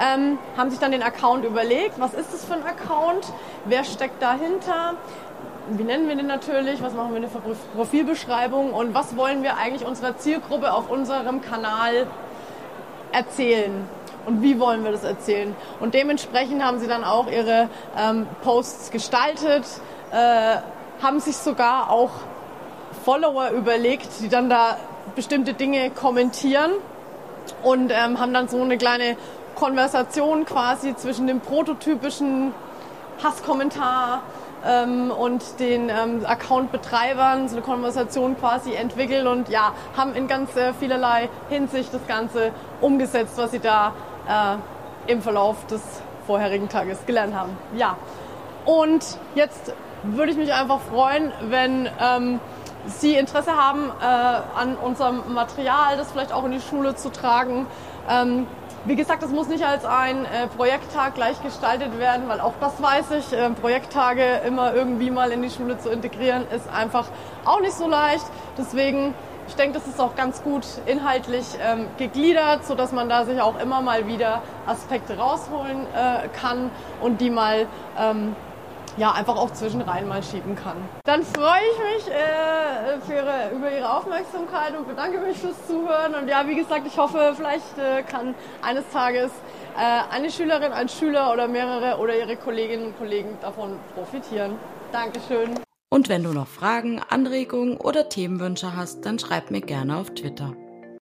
ähm, 0.00 0.38
haben 0.56 0.70
sich 0.70 0.78
dann 0.78 0.92
den 0.92 1.02
Account 1.02 1.44
überlegt, 1.44 2.00
was 2.00 2.14
ist 2.14 2.32
das 2.32 2.44
für 2.44 2.54
ein 2.54 2.64
Account, 2.64 3.32
wer 3.66 3.84
steckt 3.84 4.22
dahinter, 4.22 4.94
wie 5.68 5.84
nennen 5.84 6.08
wir 6.08 6.16
den 6.16 6.26
natürlich, 6.26 6.82
was 6.82 6.94
machen 6.94 7.10
wir 7.10 7.16
in 7.16 7.22
der 7.22 7.40
Profilbeschreibung? 7.76 8.72
Und 8.72 8.94
was 8.94 9.16
wollen 9.16 9.42
wir 9.42 9.56
eigentlich 9.56 9.86
unserer 9.86 10.16
Zielgruppe 10.16 10.72
auf 10.72 10.90
unserem 10.90 11.42
Kanal 11.42 12.06
erzählen? 13.12 13.88
Und 14.26 14.42
wie 14.42 14.58
wollen 14.58 14.84
wir 14.84 14.92
das 14.92 15.04
erzählen. 15.04 15.54
Und 15.80 15.94
dementsprechend 15.94 16.64
haben 16.64 16.78
sie 16.78 16.86
dann 16.86 17.04
auch 17.04 17.26
ihre 17.30 17.68
ähm, 17.96 18.26
Posts 18.42 18.90
gestaltet, 18.90 19.64
äh, 20.12 20.56
haben 21.02 21.20
sich 21.20 21.36
sogar 21.36 21.90
auch 21.90 22.10
Follower 23.04 23.50
überlegt, 23.50 24.08
die 24.20 24.28
dann 24.28 24.50
da 24.50 24.76
bestimmte 25.14 25.54
Dinge 25.54 25.90
kommentieren 25.90 26.72
und 27.62 27.90
ähm, 27.90 28.20
haben 28.20 28.34
dann 28.34 28.48
so 28.48 28.60
eine 28.60 28.76
kleine 28.76 29.16
Konversation 29.60 30.46
quasi 30.46 30.96
zwischen 30.96 31.26
dem 31.26 31.40
prototypischen 31.40 32.54
Hasskommentar 33.22 34.22
ähm, 34.66 35.10
und 35.10 35.60
den 35.60 35.90
ähm, 35.90 36.24
Account-Betreibern, 36.24 37.46
so 37.46 37.56
eine 37.56 37.64
Konversation 37.64 38.38
quasi 38.38 38.72
entwickelt 38.72 39.26
und 39.26 39.50
ja, 39.50 39.72
haben 39.98 40.14
in 40.14 40.28
ganz 40.28 40.56
äh, 40.56 40.72
vielerlei 40.72 41.28
Hinsicht 41.50 41.92
das 41.92 42.06
Ganze 42.06 42.52
umgesetzt, 42.80 43.34
was 43.36 43.50
sie 43.50 43.58
da 43.58 43.92
äh, 44.26 45.12
im 45.12 45.20
Verlauf 45.20 45.66
des 45.66 45.82
vorherigen 46.26 46.70
Tages 46.70 47.04
gelernt 47.04 47.34
haben. 47.34 47.54
Ja, 47.76 47.98
und 48.64 49.04
jetzt 49.34 49.74
würde 50.02 50.32
ich 50.32 50.38
mich 50.38 50.54
einfach 50.54 50.80
freuen, 50.80 51.32
wenn 51.50 51.86
ähm, 52.00 52.40
Sie 52.86 53.14
Interesse 53.14 53.54
haben 53.54 53.90
äh, 54.00 54.04
an 54.04 54.76
unserem 54.82 55.34
Material, 55.34 55.98
das 55.98 56.10
vielleicht 56.12 56.32
auch 56.32 56.44
in 56.44 56.52
die 56.52 56.62
Schule 56.62 56.96
zu 56.96 57.10
tragen. 57.10 57.66
Ähm, 58.08 58.46
wie 58.84 58.96
gesagt, 58.96 59.22
das 59.22 59.30
muss 59.30 59.48
nicht 59.48 59.64
als 59.64 59.84
ein 59.84 60.24
äh, 60.24 60.46
Projekttag 60.56 61.14
gleich 61.14 61.42
gestaltet 61.42 61.98
werden, 61.98 62.28
weil 62.28 62.40
auch 62.40 62.54
das 62.60 62.80
weiß 62.80 63.10
ich, 63.18 63.32
äh, 63.32 63.50
Projekttage 63.50 64.40
immer 64.46 64.74
irgendwie 64.74 65.10
mal 65.10 65.32
in 65.32 65.42
die 65.42 65.50
Schule 65.50 65.78
zu 65.78 65.90
integrieren, 65.90 66.46
ist 66.54 66.68
einfach 66.68 67.06
auch 67.44 67.60
nicht 67.60 67.74
so 67.74 67.86
leicht. 67.86 68.24
Deswegen, 68.56 69.14
ich 69.48 69.54
denke, 69.54 69.78
das 69.78 69.86
ist 69.86 70.00
auch 70.00 70.16
ganz 70.16 70.42
gut 70.42 70.64
inhaltlich 70.86 71.46
ähm, 71.62 71.88
gegliedert, 71.98 72.64
sodass 72.64 72.92
man 72.92 73.08
da 73.08 73.26
sich 73.26 73.40
auch 73.40 73.60
immer 73.60 73.82
mal 73.82 74.06
wieder 74.06 74.42
Aspekte 74.66 75.18
rausholen 75.18 75.82
äh, 75.94 76.28
kann 76.28 76.70
und 77.02 77.20
die 77.20 77.30
mal 77.30 77.66
ähm, 77.98 78.34
ja, 78.96 79.12
einfach 79.12 79.36
auch 79.36 79.52
zwischenrein 79.52 80.08
mal 80.08 80.22
schieben 80.22 80.54
kann. 80.56 80.76
Dann 81.04 81.22
freue 81.22 81.60
ich 81.72 82.06
mich 82.06 82.14
äh, 82.14 83.00
für 83.00 83.14
ihre, 83.14 83.50
über 83.54 83.70
Ihre 83.70 83.92
Aufmerksamkeit 83.96 84.76
und 84.76 84.88
bedanke 84.88 85.18
mich 85.18 85.38
fürs 85.38 85.66
Zuhören. 85.66 86.14
Und 86.14 86.28
ja, 86.28 86.46
wie 86.46 86.56
gesagt, 86.56 86.86
ich 86.86 86.98
hoffe, 86.98 87.32
vielleicht 87.36 87.78
äh, 87.78 88.02
kann 88.02 88.34
eines 88.62 88.88
Tages 88.90 89.30
äh, 89.76 90.14
eine 90.14 90.30
Schülerin, 90.30 90.72
ein 90.72 90.88
Schüler 90.88 91.32
oder 91.32 91.48
mehrere 91.48 91.98
oder 91.98 92.16
ihre 92.16 92.36
Kolleginnen 92.36 92.86
und 92.86 92.98
Kollegen 92.98 93.38
davon 93.40 93.78
profitieren. 93.94 94.56
Dankeschön. 94.92 95.60
Und 95.88 96.08
wenn 96.08 96.22
du 96.22 96.32
noch 96.32 96.46
Fragen, 96.46 97.00
Anregungen 97.08 97.76
oder 97.76 98.08
Themenwünsche 98.08 98.76
hast, 98.76 99.04
dann 99.04 99.18
schreib 99.18 99.50
mir 99.50 99.60
gerne 99.60 99.96
auf 99.96 100.10
Twitter. 100.10 100.52